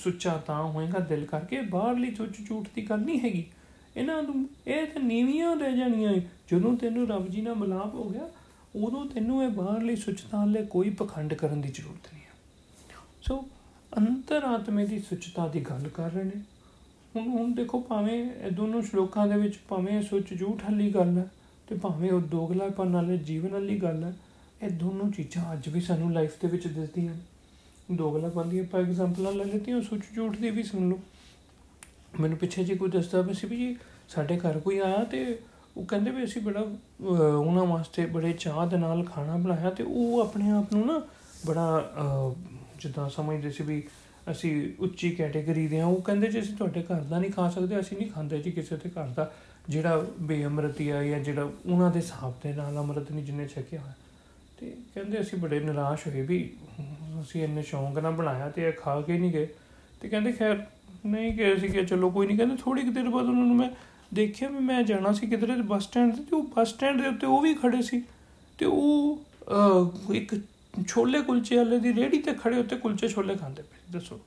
ਸੁੱਚਾ 0.03 0.37
ਤਾਂ 0.37 0.63
ਹੋਏਗਾ 0.63 0.99
ਦਿਲ 0.99 1.25
ਕਰਕੇ, 1.25 1.61
ਬਾਹਰਲੀ 1.61 2.15
ਸੁੱਚ 2.15 2.31
ਝੂਠ 2.47 2.67
ਦੀ 2.75 2.89
ਗੱਲ 2.89 2.99
ਨਹੀਂ 2.99 3.19
ਹੈਗੀ। 3.19 3.45
ਇਹਨਾਂ 3.97 4.23
ਨੂੰ, 4.23 4.49
ਇਹ 4.67 4.87
ਤਾਂ 4.87 5.01
ਨੀਵੀਆਂ 5.01 5.55
ਰਹਿ 5.55 5.77
ਜਾਣੀਆਂ 5.77 6.13
ਜਦੋਂ 6.51 6.77
ਤੈਨੂੰ 6.77 7.07
ਰੱਬ 7.07 7.27
ਜੀ 7.27 7.41
ਨਾਲ 7.41 7.55
ਮਲਾਪ 7.55 7.93
ਹੋ 7.93 8.09
ਗਿਆ, 8.09 8.29
ਉਦੋਂ 8.75 9.05
ਤੈਨੂੰ 9.05 9.43
ਇਹ 9.43 9.49
ਬਾਹਰਲੀ 9.49 9.95
ਸੁੱਚਤਾ 9.95 10.45
ਲਈ 10.45 10.65
ਕੋਈ 10.65 10.89
ਪਖੰਡ 10.89 11.33
ਕਰਨ 11.33 11.61
ਦੀ 11.61 11.69
ਜ਼ਰੂਰਤ 11.69 12.13
ਨਹੀਂ 12.13 12.23
ਹੈ। 12.23 12.29
ਸੋ 13.21 13.45
ਅੰਤਰਾਤਮੇ 13.97 14.85
ਦੀ 14.85 14.99
ਸੁੱਚਤਾ 14.99 15.47
ਦੀ 15.47 15.61
ਗੱਲ 15.61 15.87
ਕਰ 15.87 16.11
ਰਹੇ 16.11 16.23
ਨੇ। 16.23 16.41
ਹੁਣ 17.15 17.27
ਹੁਣ 17.27 17.51
ਦੇਖੋ 17.53 17.79
ਭਾਵੇਂ 17.79 18.17
ਇਹ 18.25 18.51
ਦੋਨੋਂ 18.51 18.81
ਸ਼ਲੋਕਾਂ 18.81 19.27
ਦੇ 19.27 19.37
ਵਿੱਚ 19.37 19.57
ਭਾਵੇਂ 19.69 20.01
ਸੋਚ 20.01 20.33
ਝੂਠ 20.39 20.63
ਹੱਲੀ 20.63 20.89
ਗੱਲ 20.93 21.17
ਹੈ 21.17 21.27
ਤੇ 21.67 21.75
ਭਾਵੇਂ 21.75 22.11
ਉਹ 22.11 22.21
ਦੋਗਲਾਪਨ 22.21 22.87
ਨਾਲ 22.87 23.17
ਜੀਵਨ 23.17 23.51
ਵਾਲੀ 23.51 23.77
ਗੱਲ 23.79 24.03
ਹੈ, 24.03 24.13
ਇਹ 24.63 24.69
ਦੋਨੋਂ 24.69 25.09
ਚੀਜ਼ਾਂ 25.11 25.53
ਅੱਜ 25.53 25.69
ਵੀ 25.69 25.81
ਸਾਨੂੰ 25.81 26.11
ਲਾਈਫ 26.13 26.35
ਦੇ 26.41 26.47
ਵਿੱਚ 26.47 26.67
ਦਿਸਦੀਆਂ 26.67 27.13
ਦੋਗਲਾਪਨ 27.91 28.49
ਦੀ 28.49 28.59
ਆਪਾਂ 28.59 28.79
ਐਗਜ਼ਾਮਪਲਾਂ 28.79 29.31
ਲੈ 29.31 29.45
ਲੈਤੀ 29.45 29.71
ਹਾਂ 29.71 29.81
ਸੋਚ 29.81 30.01
ਝੂਠ 30.15 30.37
ਦੀ 30.37 30.49
ਵੀ 30.49 30.63
ਸੁਣ 30.63 30.89
ਲਓ। 30.89 30.99
ਮੈਨੂੰ 32.19 32.37
ਪਿੱਛੇ 32.37 32.63
ਜੀ 32.63 32.75
ਕੋਈ 32.75 32.89
ਦੱਸਦਾ 32.89 33.21
ਵੀ 33.21 33.33
ਸੀ 33.33 33.47
ਵੀ 33.47 33.57
ਜੀ 33.57 33.75
ਸਾਡੇ 34.09 34.37
ਘਰ 34.39 34.59
ਕੋਈ 34.59 34.77
ਆਇਆ 34.79 35.03
ਤੇ 35.03 35.39
ਉਹ 35.77 35.85
ਕਹਿੰਦੇ 35.85 36.11
ਵੀ 36.11 36.23
ਅਸੀਂ 36.23 36.41
ਬੜਾ 36.41 36.65
ਉਹਨਾਂ 37.01 37.65
ਵਾਸਤੇ 37.65 38.05
ਬੜੇ 38.05 38.31
ਚਾਹ 38.33 38.65
ਦੇ 38.67 38.77
ਨਾਲ 38.77 39.03
ਖਾਣਾ 39.03 39.37
ਬਣਾਇਆ 39.37 39.69
ਤੇ 39.69 39.83
ਉਹ 39.83 40.19
ਆਪਣੇ 40.21 40.49
ਆਪ 40.51 40.73
ਨੂੰ 40.73 40.85
ਨਾ 40.87 41.01
ਬੜਾ 41.45 41.83
ਜਿੱਦਾਂ 42.81 43.09
ਸਮਝਦੇ 43.09 43.51
ਸੀ 43.51 43.63
ਵੀ 43.63 43.83
ਅਸੀਂ 44.31 44.51
ਉੱਚੀ 44.79 45.09
ਕੈਟਾਗਰੀ 45.11 45.67
ਦੇ 45.67 45.79
ਆ 45.79 45.85
ਉਹ 45.85 46.01
ਕਹਿੰਦੇ 46.01 46.27
ਜੇ, 46.27 46.39
ਅਸੀਂ 46.39 46.55
ਤੁਹਾਡੇ 46.55 46.83
ਘਰ 46.83 47.01
ਦਾ 47.01 47.19
ਨਹੀਂ 47.19 47.31
ਖਾ 47.31 47.49
ਸਕਦੇ, 47.49 47.79
ਅਸੀਂ 47.79 47.97
ਨਹੀਂ 47.97 48.09
ਖਾਂਦੇ 48.11 48.39
ਜੀ 48.39 48.51
ਕਿਸੇ 48.51 48.77
ਦੇ 48.77 48.89
ਘਰ 48.89 49.07
ਦਾ। 49.07 49.31
ਜਿਹੜਾ 49.69 50.05
ਬੇਅਮਰਤੀ 50.19 50.89
ਆ 50.89 51.03
ਜਾਂ 51.03 51.19
ਜਿਹੜਾ 51.19 51.43
ਉਹਨਾਂ 51.43 51.91
ਦੇ 51.91 51.99
ਹਿਸਾਬ 51.99 52.33
ਦੇ 52.43 52.53
ਨਾਲ 52.53 52.79
ਅਮਰਤ 52.79 53.11
ਨਹੀਂ 53.11 53.25
ਜਿੰਨੇ 53.25 53.47
ਛਕਿਆ 53.47 53.79
ਹੋਇਆ। 53.79 53.93
ਤੇ 54.59 54.75
ਕਹਿੰਦੇ 54.95 55.21
ਅਸੀਂ 55.21 55.39
ਬੜੇ 55.39 55.59
ਨਿਰਾਸ਼ 55.59 56.07
ਹੋਏ 56.07 56.21
ਵੀ 56.21 56.49
ਅਸੀਂ 57.21 57.43
ਇੰਨੇ 57.43 57.61
ਸ਼ੌਂਕ 57.61 57.99
ਨਾਲ 57.99 58.11
ਬਣਾਇਆ 58.11 58.49
ਤੇ 58.49 58.67
ਇਹ 58.67 58.73
ਖਾ 58.73 58.99
ਕੇ 59.01 59.17
ਨਹੀਂ 59.17 59.31
ਗਏ। 59.33 59.47
ਤੇ 60.01 60.09
ਕਹਿੰਦੇ 60.09 60.31
ਖੈਰ 60.31 60.65
ਨਹੀਂ 61.05 61.31
ਗਏ 61.31 61.55
ਸੀ 61.57 61.67
ਕਿ 61.67 61.85
ਚਲੋ 61.85 62.09
ਕੋਈ 62.09 62.27
ਨਹੀਂ। 62.27 62.37
ਕਹਿੰਦੇ 62.37 62.55
ਥੋੜੀ 62.55 62.81
ਕਿ 62.81 62.89
ਦੇਰ 62.89 63.09
ਬਾਅਦ 63.09 63.25
ਉਹਨਾਂ 63.25 63.45
ਨੂੰ 63.45 63.55
ਮੈਂ 63.55 63.69
ਦੇਖਿਆ 64.13 64.49
ਵੀ 64.49 64.59
ਮੈਂ 64.59 64.81
ਜਾਣਾ 64.83 65.11
ਸੀ 65.11 65.27
ਕਿਧਰੇ 65.27 65.61
ਬੱਸ 65.61 65.83
ਸਟੈਂਡ 65.83 66.15
ਤੇ 66.15 66.35
ਉਹ 66.35 66.43
ਬੱਸ 66.55 66.69
ਸਟੈਂਡ 66.69 67.01
ਦੇ 67.01 67.07
ਉੱਤੇ 67.07 67.27
ਉਹ 67.27 67.41
ਵੀ 67.41 67.53
ਖੜੇ 67.53 67.81
ਸੀ। 67.81 68.01
ਤੇ 68.57 68.65
ਉਹ 68.65 69.21
ਇੱਕ 70.13 70.35
ਛੋਲੇ 70.87 71.21
ਕੁਲਚੇ 71.21 71.57
ਵਾਲੇ 71.57 71.79
ਦੀ 71.79 71.93
ਰੇੜੀ 71.95 72.19
ਤੇ 72.19 72.33
ਖੜੇ 72.33 72.59
ਉੱਤੇ 72.59 72.75
ਕੁਲਚੇ 72.75 73.07
ਛੋਲੇ 73.07 73.35
ਖਾਂਦੇ 73.35 73.61
ਪਏ, 73.61 73.77
ਦੱਸੋ। 73.91 74.19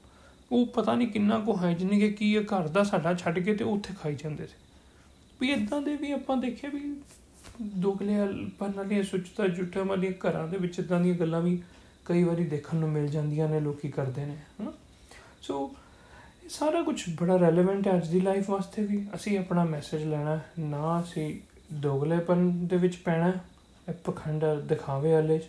ਉਹ 0.53 0.67
ਪਤਾ 0.67 0.95
ਨਹੀਂ 0.95 1.09
ਕਿੰਨਾ 1.09 1.39
ਕੋ 1.39 1.57
ਹਾਈਜੀਨਿਕ 1.57 2.03
ਹੈ 2.03 2.09
ਕੀ 2.09 2.35
ਇਹ 2.35 2.45
ਘਰ 2.45 2.69
ਦਾ 2.69 2.83
ਸਾਡਾ 2.83 3.15
ਛੱਡ 3.15 3.39
ਕੇ 3.39 3.55
ਤੇ 3.55 3.65
ਉੱਥੇ 3.65 3.95
ਖਾਈ 4.03 4.15
ਜਾਂਦੇ 4.15 4.47
ਸੀ। 4.47 4.57
ਵੀ 5.41 5.53
ਇਦਾਂ 5.53 5.81
ਦੇ 5.81 5.97
ਵੀ 5.97 6.13
ਆਪਾਂ 6.13 6.37
ਦੇਖਿਆ 6.37 6.71
ਵੀ 6.71 6.97
ਦੋਗਲੇ 7.63 8.15
ਪਰ 8.59 8.69
ਨਾਲੇ 8.69 9.03
ਸੁੱਚਤਾ 9.03 9.47
ਜੁੱਟਾ 9.47 9.83
ਵਾਲੀ 9.83 10.13
ਘਰਾਂ 10.13 10.49
ਦੇ 10.49 10.57
ਵਿੱਚ 10.57 10.79
ਇਦਾਂ 10.79 11.01
ਦੀਆਂ 11.01 11.15
ਗੱਲਾਂ 11.15 11.41
ਵੀ 11.41 11.63
ਕਈ 12.05 12.23
ਵਾਰੀ 12.23 12.45
ਦੇਖਣ 12.45 12.77
ਨੂੰ 12.77 12.89
ਮਿਲ 12.89 13.09
ਜਾਂਦੀਆਂ 13.09 13.49
ਨੇ, 13.49 13.61
ਲੋਕੀ 13.61 13.89
ਕਰਦੇ 13.89 14.25
ਨੇ, 14.25 14.37
ਹਨਾ। 14.61 14.73
ਸੋ, 15.43 15.75
ਇਹ 16.45 16.49
ਸਾਰਾ 16.49 16.83
ਕੁਝ 16.83 17.03
ਬੜਾ 17.21 17.37
ਰੈਲੇਵੈਂਟ 17.37 17.87
ਹੈ 17.89 17.97
ਅੱਜ 17.97 18.09
ਦੀ 18.09 18.21
ਲਾਈਫ 18.21 18.51
ਵਾਸਤੇ 18.51 18.85
ਵੀ। 18.85 19.07
ਅਸੀਂ 19.15 19.39
ਆਪਣਾ 19.39 19.65
ਮੈਸੇਜ 19.65 20.05
ਲੈਣਾ, 20.05 20.41
ਨਾ 20.59 21.01
ਅਸੀਂ 21.01 21.39
ਦੋਗਲੇਪਨ 21.75 22.67
ਦੇ 22.67 22.77
ਵਿੱਚ 22.77 22.97
ਪੈਣਾ, 22.97 23.33
ਇਹ 23.89 23.95
ਪਖੰਡ 23.95 24.45
ਦਿਖਾਵੇ 24.45 25.13
ਵਾਲੇ 25.13 25.41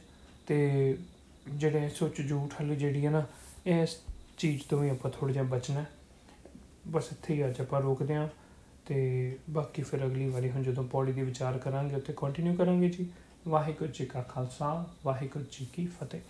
ਤੇ 0.48 0.98
ਜਿਹੜੇ 1.48 1.90
ਸੋਚ 1.90 2.22
ਝੂਠ 2.30 2.54
ਵਾਲੀ 2.54 2.76
ਜਿਹੜੀ 2.76 3.06
ਹੈ 3.06 3.12
ਨਾ, 3.12 3.26
ਇਸ 3.66 3.98
ਚੀਜ਼ 4.38 4.64
ਤੋਂ 4.64 4.80
ਵੀ 4.80 4.90
ਆਪਾਂ 4.90 5.12
ਥੋੜਾ 5.12 5.34
ਜਿਹਾ 5.34 5.44
ਬਚਣਾ 5.44 5.86
ਬਸ 6.88 7.08
ਇੱਥੇ 7.12 7.34
ਹੀ 7.34 7.46
ਅੱਜ 7.46 7.62
ਆਪਾਂ 7.62 7.82
ਰੋਕਦੇ 7.82 8.16
ਆਂ 8.16 8.28
ਤੇ 8.86 9.38
ਬਾਕੀ 9.50 9.82
ਫਿਰ 9.82 10.06
ਅਗਲੀ 10.06 10.30
ਵਾਰੀ 10.30 10.50
ਹੁਣ 10.52 10.64
ਜਦੋਂ 10.64 10.84
ਪੌੜੀ 10.84 11.12
ਦੀ 11.12 11.22
ਵਿਚਾਰ 11.22 11.58
ਕਰਾਂਗੇ 11.58 11.96
ਉੱਤੇ 11.96 12.14
ਕੰਟੀਨਿਊ 12.18 12.56
ਕਰਾਂਗੇ 12.56 12.90
ਜੀ। 12.90 13.08
ਵਾਹਿਗੁਰੂ 13.48 13.92
ਜੀ 13.92 14.06
ਕਾ 14.06 14.22
ਖਾਲਸਾ, 14.22 14.90
ਵਾਹਿਗੁਰੂ 15.06 15.46
ਜੀ 15.52 15.68
ਕੀ 15.74 15.86
ਫਤਿਹ। 15.86 16.22